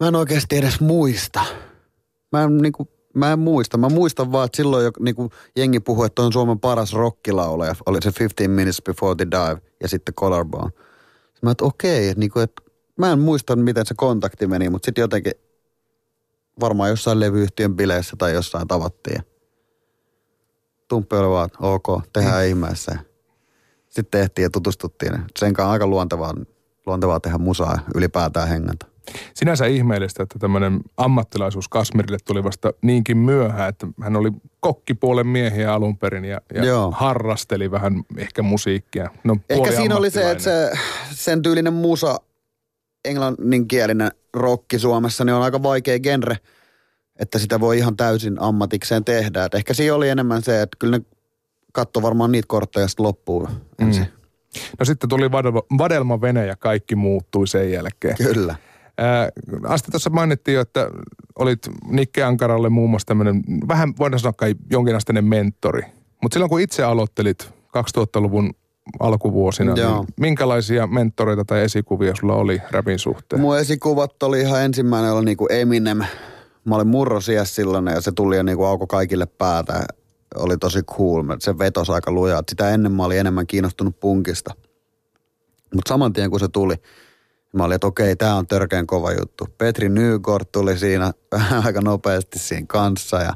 Mä 0.00 0.08
en 0.08 0.16
oikeasti 0.16 0.56
edes 0.56 0.80
muista. 0.80 1.44
Mä 2.32 2.42
en, 2.42 2.58
niinku, 2.58 2.88
mä 3.14 3.32
en 3.32 3.38
muista. 3.38 3.78
Mä 3.78 3.88
muistan 3.88 4.32
vaan, 4.32 4.46
että 4.46 4.56
silloin 4.56 4.84
jo, 4.84 4.90
niinku, 5.00 5.30
jengi 5.56 5.80
puhui, 5.80 6.06
että 6.06 6.22
on 6.22 6.32
Suomen 6.32 6.60
paras 6.60 6.92
rockilaulaja. 6.92 7.74
Oli 7.86 8.02
se 8.02 8.12
15 8.20 8.48
Minutes 8.48 8.82
Before 8.82 9.14
the 9.14 9.26
Dive 9.30 9.62
ja 9.82 9.88
sitten 9.88 10.14
Collarbone. 10.14 10.70
Mä 11.42 11.50
että 11.50 11.64
okei, 11.64 12.08
että 12.08 12.20
niinku, 12.20 12.40
et, 12.40 12.52
mä 12.98 13.12
en 13.12 13.18
muista, 13.18 13.56
miten 13.56 13.86
se 13.86 13.94
kontakti 13.94 14.46
meni, 14.46 14.70
mutta 14.70 14.86
sitten 14.86 15.02
jotenkin 15.02 15.32
varmaan 16.60 16.90
jossain 16.90 17.20
levyyhtiön 17.20 17.76
bileissä 17.76 18.16
tai 18.18 18.32
jossain 18.32 18.68
tavattiin. 18.68 19.22
Tumppi 20.88 21.16
oli 21.16 21.28
vaan, 21.28 21.46
että 21.46 21.58
ok, 21.60 21.86
tehdään 22.12 22.42
mm. 22.42 22.48
ihmeessä. 22.48 22.98
Sitten 23.88 24.20
tehtiin 24.20 24.42
ja 24.42 24.50
tutustuttiin. 24.50 25.12
Sen 25.38 25.52
kanssa 25.52 25.70
aika 25.70 25.86
luontevaa, 25.86 26.34
luontevaa 26.86 27.20
tehdä 27.20 27.38
musaa 27.38 27.78
ylipäätään 27.94 28.48
hengätä. 28.48 28.91
Sinänsä 29.34 29.66
ihmeellistä, 29.66 30.22
että 30.22 30.38
tämmöinen 30.38 30.80
ammattilaisuus 30.96 31.68
Kasmirille 31.68 32.18
tuli 32.24 32.44
vasta 32.44 32.72
niinkin 32.82 33.18
myöhään, 33.18 33.68
että 33.68 33.86
hän 34.00 34.16
oli 34.16 34.30
kokkipuolen 34.60 35.26
miehiä 35.26 35.74
alun 35.74 35.98
perin 35.98 36.24
ja, 36.24 36.40
ja 36.54 36.64
Joo. 36.64 36.90
harrasteli 36.90 37.70
vähän 37.70 38.02
ehkä 38.16 38.42
musiikkia. 38.42 39.10
No, 39.24 39.36
Ehkä 39.48 39.72
siinä 39.72 39.96
oli 39.96 40.10
se, 40.10 40.30
että 40.30 40.44
se, 40.44 40.70
sen 41.10 41.42
tyylinen 41.42 41.72
musa, 41.72 42.20
englanninkielinen 43.04 44.10
rokki 44.34 44.78
Suomessa, 44.78 45.24
niin 45.24 45.34
on 45.34 45.42
aika 45.42 45.62
vaikea 45.62 45.98
genre, 45.98 46.36
että 47.16 47.38
sitä 47.38 47.60
voi 47.60 47.78
ihan 47.78 47.96
täysin 47.96 48.36
ammatikseen 48.40 49.04
tehdä. 49.04 49.44
Et 49.44 49.54
ehkä 49.54 49.74
siinä 49.74 49.94
oli 49.94 50.08
enemmän 50.08 50.42
se, 50.42 50.62
että 50.62 50.76
kyllä 50.78 50.98
ne 50.98 51.04
katto 51.72 52.02
varmaan 52.02 52.32
niitä 52.32 52.46
kortteja 52.46 52.88
sitten 52.88 53.06
loppuun 53.06 53.48
ensin. 53.78 54.02
Mm. 54.02 54.22
No 54.78 54.84
sitten 54.84 55.10
tuli 55.10 55.32
vadelma, 55.32 55.62
vadelma 55.78 56.20
vene 56.20 56.46
ja 56.46 56.56
kaikki 56.56 56.96
muuttui 56.96 57.46
sen 57.46 57.72
jälkeen. 57.72 58.16
Kyllä. 58.16 58.56
Ää, 59.02 59.28
Asti 59.66 59.90
tuossa 59.90 60.10
mainittiin 60.10 60.54
jo, 60.54 60.60
että 60.60 60.90
olit 61.38 61.58
Nikke 61.90 62.22
Ankaralle 62.22 62.68
muun 62.68 62.90
muassa 62.90 63.06
tämmöinen, 63.06 63.42
vähän 63.68 63.94
voidaan 63.98 64.20
sanoa 64.20 64.32
kai 64.32 64.54
jonkinasteinen 64.70 65.24
mentori. 65.24 65.82
Mutta 66.22 66.34
silloin 66.34 66.50
kun 66.50 66.60
itse 66.60 66.82
aloittelit 66.82 67.54
2000-luvun 67.68 68.50
alkuvuosina, 69.00 69.74
Joo. 69.76 69.96
niin 69.96 70.14
minkälaisia 70.20 70.86
mentoreita 70.86 71.44
tai 71.44 71.62
esikuvia 71.62 72.14
sulla 72.20 72.34
oli 72.34 72.62
rapin 72.70 72.98
suhteen? 72.98 73.40
Mun 73.40 73.58
esikuvat 73.58 74.22
oli 74.22 74.40
ihan 74.40 74.62
ensimmäinen 74.62 75.12
oli 75.12 75.24
niinku 75.24 75.46
Eminem. 75.50 75.98
Mä 76.64 76.74
olin 76.74 76.86
murrosias 76.86 77.54
silloin 77.54 77.86
ja 77.86 78.00
se 78.00 78.12
tuli 78.12 78.36
ja 78.36 78.42
niinku 78.42 78.64
auko 78.64 78.86
kaikille 78.86 79.26
päätä. 79.26 79.84
Oli 80.36 80.58
tosi 80.58 80.82
cool. 80.82 81.24
Se 81.38 81.58
vetosi 81.58 81.92
aika 81.92 82.12
lujaa. 82.12 82.42
Sitä 82.48 82.70
ennen 82.70 82.92
mä 82.92 83.04
olin 83.04 83.18
enemmän 83.18 83.46
kiinnostunut 83.46 84.00
punkista. 84.00 84.54
Mutta 85.74 85.88
saman 85.88 86.12
tien 86.12 86.30
kun 86.30 86.40
se 86.40 86.48
tuli, 86.48 86.74
mä 87.52 87.64
olin, 87.64 87.74
että 87.74 87.86
okei, 87.86 88.16
tää 88.16 88.34
on 88.34 88.46
törkeän 88.46 88.86
kova 88.86 89.12
juttu. 89.12 89.48
Petri 89.58 89.88
Nygård 89.88 90.44
tuli 90.52 90.78
siinä 90.78 91.12
aika 91.64 91.80
nopeasti 91.80 92.38
siinä 92.38 92.66
kanssa 92.68 93.16
ja 93.16 93.32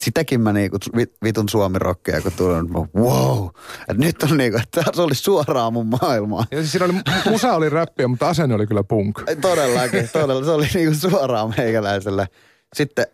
sitäkin 0.00 0.40
mä 0.40 0.52
niinku 0.52 0.76
vi- 0.96 1.14
vitun 1.24 1.48
suomirokkeja, 1.48 2.20
kun 2.20 2.32
tuli, 2.36 2.58
että 2.58 2.72
mä, 2.72 3.04
wow, 3.04 3.48
että 3.80 4.04
nyt 4.04 4.22
on 4.22 4.36
niinku, 4.36 4.58
että 4.62 4.82
se 4.94 5.02
oli 5.02 5.14
suoraan 5.14 5.72
mun 5.72 5.86
maailmaa. 5.86 6.44
Ja 6.50 6.58
siis 6.58 6.72
siinä 6.72 6.84
oli, 6.84 6.94
musa 7.30 7.52
oli 7.54 7.68
räppiä, 7.68 8.08
mutta 8.08 8.28
asenne 8.28 8.54
oli 8.54 8.66
kyllä 8.66 8.84
punk. 8.84 9.22
Ei, 9.26 9.36
Todellakin, 9.36 10.08
todella. 10.12 10.44
Se 10.44 10.50
oli 10.50 10.66
niinku 10.74 10.94
suoraan 10.94 11.54
meikäläiselle. 11.56 12.28
Sitten 12.74 13.06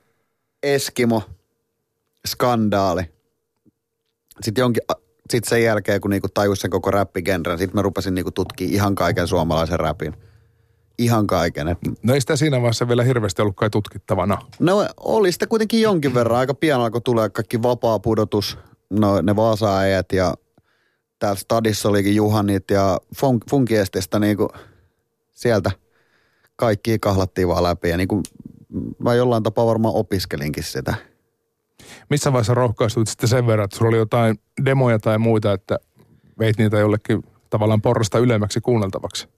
Eskimo, 0.62 1.22
skandaali. 2.28 3.02
Sitten 4.42 4.62
jonkin, 4.62 4.82
sitten 5.30 5.48
sen 5.48 5.62
jälkeen, 5.62 6.00
kun 6.00 6.10
niinku 6.10 6.28
tajus 6.34 6.60
sen 6.60 6.70
koko 6.70 6.90
räppigenren, 6.90 7.58
sitten 7.58 7.78
mä 7.78 7.82
rupesin 7.82 8.14
niinku 8.14 8.30
tutkimaan 8.30 8.74
ihan 8.74 8.94
kaiken 8.94 9.28
suomalaisen 9.28 9.80
räpin. 9.80 10.14
Ihan 10.98 11.26
kaiken. 11.26 11.68
Et, 11.68 11.78
No 12.02 12.14
ei 12.14 12.20
sitä 12.20 12.36
siinä 12.36 12.56
vaiheessa 12.56 12.88
vielä 12.88 13.04
hirveästi 13.04 13.42
ollut 13.42 13.56
kai 13.56 13.70
tutkittavana. 13.70 14.38
no 14.58 14.86
oli 14.96 15.32
sitä 15.32 15.46
kuitenkin 15.46 15.80
jonkin 15.82 16.14
verran. 16.14 16.38
Aika 16.38 16.54
pian 16.54 16.80
alkoi 16.80 17.00
tulee 17.00 17.28
kaikki 17.28 17.62
vapaa 17.62 17.98
pudotus, 17.98 18.58
no, 18.90 19.20
ne 19.20 19.36
Vaasa-äijät 19.36 20.12
ja 20.12 20.34
täällä 21.18 21.40
stadissa 21.40 21.88
olikin 21.88 22.14
Juhanit 22.16 22.70
ja 22.70 22.98
funk, 23.16 23.44
Funkiestestä 23.50 24.18
niinku 24.18 24.48
sieltä 25.32 25.70
kaikki 26.56 26.98
kahlattiin 26.98 27.48
vaan 27.48 27.62
läpi 27.62 27.88
ja 27.88 27.96
niinku 27.96 28.22
mä 28.98 29.14
jollain 29.14 29.42
tapaa 29.42 29.66
varmaan 29.66 29.94
opiskelinkin 29.94 30.64
sitä. 30.64 30.94
Missä 32.10 32.32
vaiheessa 32.32 32.54
rohkaistuit 32.54 33.08
sitten 33.08 33.28
sen 33.28 33.46
verran, 33.46 33.64
että 33.64 33.76
sulla 33.76 33.88
oli 33.88 33.96
jotain 33.96 34.38
demoja 34.64 34.98
tai 34.98 35.18
muita, 35.18 35.52
että 35.52 35.78
veit 36.38 36.58
niitä 36.58 36.78
jollekin 36.78 37.22
tavallaan 37.50 37.82
porrasta 37.82 38.18
ylemmäksi 38.18 38.60
kuunneltavaksi? 38.60 39.28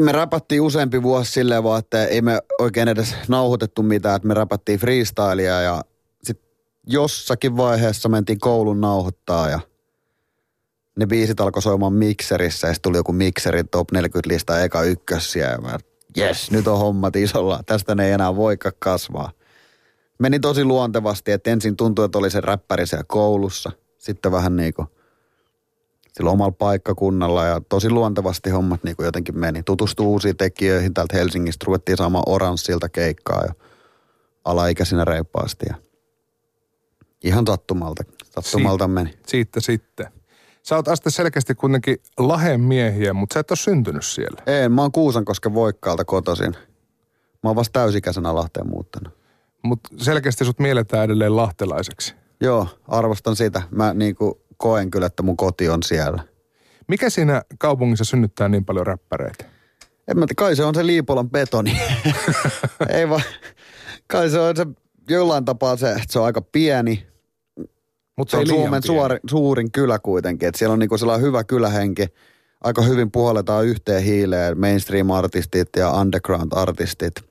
Me 0.00 0.12
räpättiin 0.12 0.60
useampi 0.62 1.02
vuosi 1.02 1.32
silleen 1.32 1.64
vaan, 1.64 1.78
että 1.78 2.06
ei 2.06 2.22
me 2.22 2.40
oikein 2.58 2.88
edes 2.88 3.14
nauhoitettu 3.28 3.82
mitään, 3.82 4.16
että 4.16 4.28
me 4.28 4.34
räpättiin 4.34 4.78
freestylia 4.78 5.60
ja 5.60 5.82
sitten 6.22 6.50
jossakin 6.86 7.56
vaiheessa 7.56 8.08
mentiin 8.08 8.40
koulun 8.40 8.80
nauhoittaa 8.80 9.48
ja 9.48 9.60
ne 10.96 11.06
biisit 11.06 11.40
alkoi 11.40 11.62
soimaan 11.62 11.92
mikserissä 11.92 12.68
ja 12.68 12.74
tuli 12.82 12.96
joku 12.96 13.12
mikserin 13.12 13.68
top 13.68 13.92
40 13.92 14.28
lista 14.28 14.60
eka 14.60 14.82
ykkössiä 14.82 15.50
ja 15.50 15.58
mä, 15.58 15.78
jes, 16.16 16.50
nyt 16.50 16.68
on 16.68 16.78
hommat 16.78 17.16
isolla, 17.16 17.60
tästä 17.66 17.94
ne 17.94 18.06
ei 18.06 18.12
enää 18.12 18.36
voikaan 18.36 18.74
kasvaa. 18.78 19.32
Meni 20.18 20.40
tosi 20.40 20.64
luontevasti, 20.64 21.32
että 21.32 21.50
ensin 21.50 21.76
tuntui, 21.76 22.04
että 22.04 22.18
oli 22.18 22.30
se 22.30 22.40
räppäri 22.40 22.86
siellä 22.86 23.04
koulussa, 23.08 23.72
sitten 23.98 24.32
vähän 24.32 24.56
niin 24.56 24.74
kuin 24.74 24.88
sillä 26.12 26.30
omalla 26.30 26.52
paikkakunnalla 26.52 27.44
ja 27.44 27.60
tosi 27.68 27.90
luontevasti 27.90 28.50
hommat 28.50 28.84
niin 28.84 28.96
kuin 28.96 29.04
jotenkin 29.04 29.38
meni. 29.38 29.62
Tutustui 29.62 30.06
uusiin 30.06 30.36
tekijöihin 30.36 30.94
täältä 30.94 31.16
Helsingistä, 31.16 31.64
ruvettiin 31.66 31.96
saamaan 31.96 32.24
oranssilta 32.26 32.88
keikkaa 32.88 33.44
jo 33.46 33.52
alaikäisinä 34.44 35.04
reippaasti 35.04 35.66
ja 35.68 35.74
ihan 37.24 37.46
sattumalta, 37.46 38.04
sattumalta 38.40 38.84
Si- 38.84 38.90
meni. 38.90 39.14
Siitä 39.26 39.60
sitten. 39.60 40.06
Sä 40.62 40.76
oot 40.76 40.88
Aste 40.88 41.10
selkeästi 41.10 41.54
kuitenkin 41.54 41.96
Lahen 42.18 42.60
miehiä, 42.60 43.12
mutta 43.12 43.34
sä 43.34 43.40
et 43.40 43.50
ole 43.50 43.56
syntynyt 43.56 44.04
siellä. 44.04 44.42
Ei, 44.46 44.68
mä 44.68 44.82
oon 44.82 44.92
Kuusankosken 44.92 45.54
Voikkaalta 45.54 46.04
kotoisin. 46.04 46.56
Mä 47.42 47.50
oon 47.50 47.56
vasta 47.56 47.80
täysikäisenä 47.80 48.34
Lahteen 48.34 48.68
muuttanut. 48.68 49.18
Mutta 49.62 49.88
selkeästi 49.96 50.44
sut 50.44 50.58
mielletään 50.58 51.04
edelleen 51.04 51.36
lahtelaiseksi. 51.36 52.14
Joo, 52.40 52.66
arvostan 52.88 53.36
sitä. 53.36 53.62
Mä 53.70 53.94
niin 53.94 54.16
kuin 54.16 54.34
koen 54.60 54.90
kyllä, 54.90 55.06
että 55.06 55.22
mun 55.22 55.36
koti 55.36 55.68
on 55.68 55.82
siellä. 55.82 56.22
Mikä 56.88 57.10
siinä 57.10 57.42
kaupungissa 57.58 58.04
synnyttää 58.04 58.48
niin 58.48 58.64
paljon 58.64 58.86
räppäreitä? 58.86 59.44
En 60.08 60.18
mä 60.18 60.26
tiedä, 60.26 60.34
kai 60.36 60.56
se 60.56 60.64
on 60.64 60.74
se 60.74 60.86
Liipolan 60.86 61.30
betoni. 61.30 61.80
Ei 62.96 63.08
vaan, 63.08 63.22
kai 64.06 64.30
se 64.30 64.40
on 64.40 64.56
se 64.56 64.66
jollain 65.08 65.44
tapaa 65.44 65.76
se, 65.76 65.90
että 65.90 66.04
se 66.08 66.18
on 66.18 66.24
aika 66.24 66.40
pieni. 66.40 67.06
Mutta 68.16 68.30
Se 68.30 68.36
on 68.36 68.46
Suomen 68.46 68.82
suori, 68.82 69.18
suurin 69.30 69.72
kylä 69.72 69.98
kuitenkin. 69.98 70.48
Että 70.48 70.58
siellä 70.58 70.72
on 70.72 70.78
niinku 70.78 70.98
sellainen 70.98 71.26
hyvä 71.26 71.44
kylähenki. 71.44 72.06
Aika 72.60 72.82
hyvin 72.82 73.10
puhalletaan 73.10 73.66
yhteen 73.66 74.02
hiileen 74.02 74.58
mainstream-artistit 74.60 75.68
ja 75.76 75.92
underground-artistit. 75.92 77.24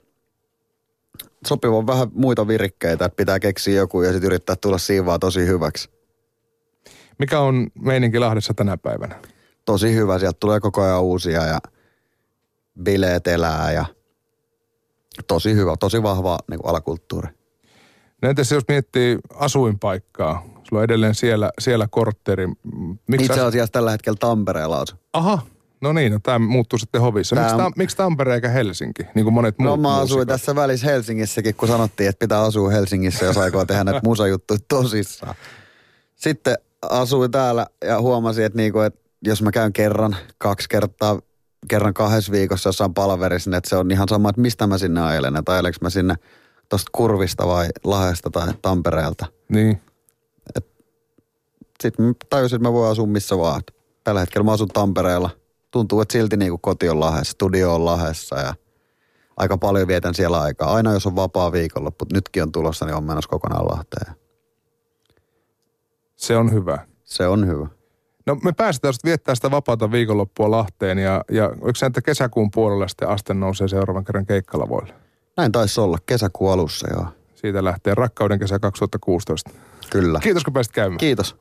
Sopivan 1.47 1.87
vähän 1.87 2.07
muita 2.13 2.47
virikkeitä, 2.47 3.05
että 3.05 3.15
pitää 3.15 3.39
keksiä 3.39 3.75
joku 3.75 4.01
ja 4.01 4.11
sitten 4.11 4.27
yrittää 4.27 4.55
tulla 4.55 4.77
siivaa 4.77 5.19
tosi 5.19 5.45
hyväksi. 5.45 5.98
Mikä 7.19 7.39
on 7.39 7.67
meininki 7.81 8.19
Lahdessa 8.19 8.53
tänä 8.53 8.77
päivänä? 8.77 9.15
Tosi 9.65 9.93
hyvä, 9.95 10.19
sieltä 10.19 10.37
tulee 10.39 10.59
koko 10.59 10.81
ajan 10.81 11.01
uusia 11.01 11.45
ja 11.45 11.59
bileet 12.83 13.27
elää 13.27 13.71
ja 13.71 13.85
tosi 15.27 15.55
hyvä, 15.55 15.75
tosi 15.79 16.03
vahva 16.03 16.37
niin 16.49 16.59
alakulttuuri. 16.63 17.27
No 18.21 18.29
entäs 18.29 18.51
jos 18.51 18.63
miettii 18.67 19.17
asuinpaikkaa? 19.35 20.43
Sulla 20.63 20.79
on 20.79 20.83
edelleen 20.83 21.15
siellä, 21.15 21.51
siellä 21.59 21.87
kortteri. 21.91 22.47
Miksi 23.07 23.25
Itse 23.25 23.39
as- 23.41 23.47
asiassa 23.47 23.71
tällä 23.71 23.91
hetkellä 23.91 24.17
Tampereella 24.19 24.77
asun. 24.79 24.99
Aha, 25.13 25.39
no 25.81 25.93
niin, 25.93 26.11
no 26.11 26.19
tämä 26.23 26.39
muuttuu 26.39 26.79
sitten 26.79 27.01
hovissa. 27.01 27.35
Tää 27.35 27.43
Miksi, 27.45 27.55
on- 27.55 27.71
ta- 27.71 27.77
miksi 27.77 27.97
Tampere 27.97 28.33
eikä 28.35 28.49
Helsinki, 28.49 29.03
niin 29.15 29.23
kuin 29.23 29.33
monet 29.33 29.59
muut 29.59 29.69
No 29.69 29.77
mä 29.77 29.89
asuin 29.89 29.99
muusikot? 30.01 30.27
tässä 30.27 30.55
välissä 30.55 30.87
Helsingissäkin, 30.87 31.55
kun 31.55 31.67
sanottiin, 31.67 32.09
että 32.09 32.19
pitää 32.19 32.41
asua 32.41 32.69
Helsingissä, 32.69 33.25
jos 33.25 33.37
aikoo 33.37 33.65
tehdä 33.65 33.83
näitä 33.83 34.01
musajuttuja 34.03 34.59
tosissaan. 34.67 35.35
Sitten 36.15 36.55
asuin 36.81 37.31
täällä 37.31 37.65
ja 37.85 38.01
huomasin, 38.01 38.45
että, 38.45 38.57
niinku, 38.57 38.79
että 38.79 38.99
jos 39.25 39.41
mä 39.41 39.51
käyn 39.51 39.73
kerran, 39.73 40.15
kaksi 40.37 40.69
kertaa, 40.69 41.19
kerran 41.67 41.93
kahdessa 41.93 42.31
viikossa 42.31 42.69
jossain 42.69 42.93
palaverissa, 42.93 43.49
niin 43.49 43.57
että 43.57 43.69
se 43.69 43.75
on 43.75 43.91
ihan 43.91 44.07
sama, 44.07 44.29
että 44.29 44.41
mistä 44.41 44.67
mä 44.67 44.77
sinne 44.77 45.01
ajelen. 45.01 45.35
Että 45.35 45.51
ajelenko 45.51 45.77
mä 45.81 45.89
sinne 45.89 46.15
tosta 46.69 46.89
kurvista 46.91 47.47
vai 47.47 47.67
Lahdesta 47.83 48.29
tai 48.29 48.47
Tampereelta. 48.61 49.25
Niin. 49.49 49.81
Sitten 51.83 52.05
mä 52.05 52.13
tajusin, 52.29 52.55
että 52.55 52.69
mä 52.69 52.73
voin 52.73 52.91
asua 52.91 53.07
missä 53.07 53.37
vaan. 53.37 53.61
Tällä 54.03 54.19
hetkellä 54.19 54.45
mä 54.45 54.51
asun 54.51 54.67
Tampereella. 54.67 55.29
Tuntuu, 55.71 56.01
että 56.01 56.11
silti 56.11 56.37
niin 56.37 56.51
kuin 56.51 56.61
koti 56.61 56.89
on 56.89 56.99
Lahdessa, 56.99 57.31
studio 57.31 57.75
on 57.75 57.85
Lahdessa 57.85 58.39
ja 58.39 58.53
aika 59.37 59.57
paljon 59.57 59.87
vietän 59.87 60.13
siellä 60.13 60.41
aikaa. 60.41 60.73
Aina 60.73 60.93
jos 60.93 61.05
on 61.05 61.15
vapaa 61.15 61.51
viikonloppu, 61.51 62.05
nytkin 62.13 62.43
on 62.43 62.51
tulossa, 62.51 62.85
niin 62.85 62.95
on 62.95 63.03
menossa 63.03 63.29
kokonaan 63.29 63.65
Lahteen. 63.65 64.18
Se 66.19 66.37
on 66.37 66.51
hyvä. 66.51 66.77
Se 67.03 67.27
on 67.27 67.47
hyvä. 67.47 67.67
No 68.25 68.35
me 68.35 68.51
päästään 68.51 68.93
sitten 68.93 69.09
viettää 69.09 69.35
sitä 69.35 69.51
vapaata 69.51 69.91
viikonloppua 69.91 70.51
Lahteen 70.51 70.97
ja, 70.97 71.23
ja 71.31 71.45
oliko 71.45 71.75
se, 71.75 71.85
että 71.85 72.01
kesäkuun 72.01 72.51
puolella 72.51 72.87
sitten 72.87 73.09
aste 73.09 73.33
nousee 73.33 73.67
seuraavan 73.67 74.05
kerran 74.05 74.25
keikkalavoille? 74.25 74.93
Näin 75.37 75.51
taisi 75.51 75.81
olla 75.81 75.97
kesäkuun 76.05 76.53
alussa, 76.53 76.87
joo. 76.93 77.05
Siitä 77.35 77.63
lähtee 77.63 77.95
rakkauden 77.95 78.39
kesä 78.39 78.59
2016. 78.59 79.49
Kyllä. 79.89 80.19
Kiitos 80.23 80.43
kun 80.43 80.53
pääsit 80.53 80.73
käymään. 80.73 80.97
Kiitos. 80.97 81.35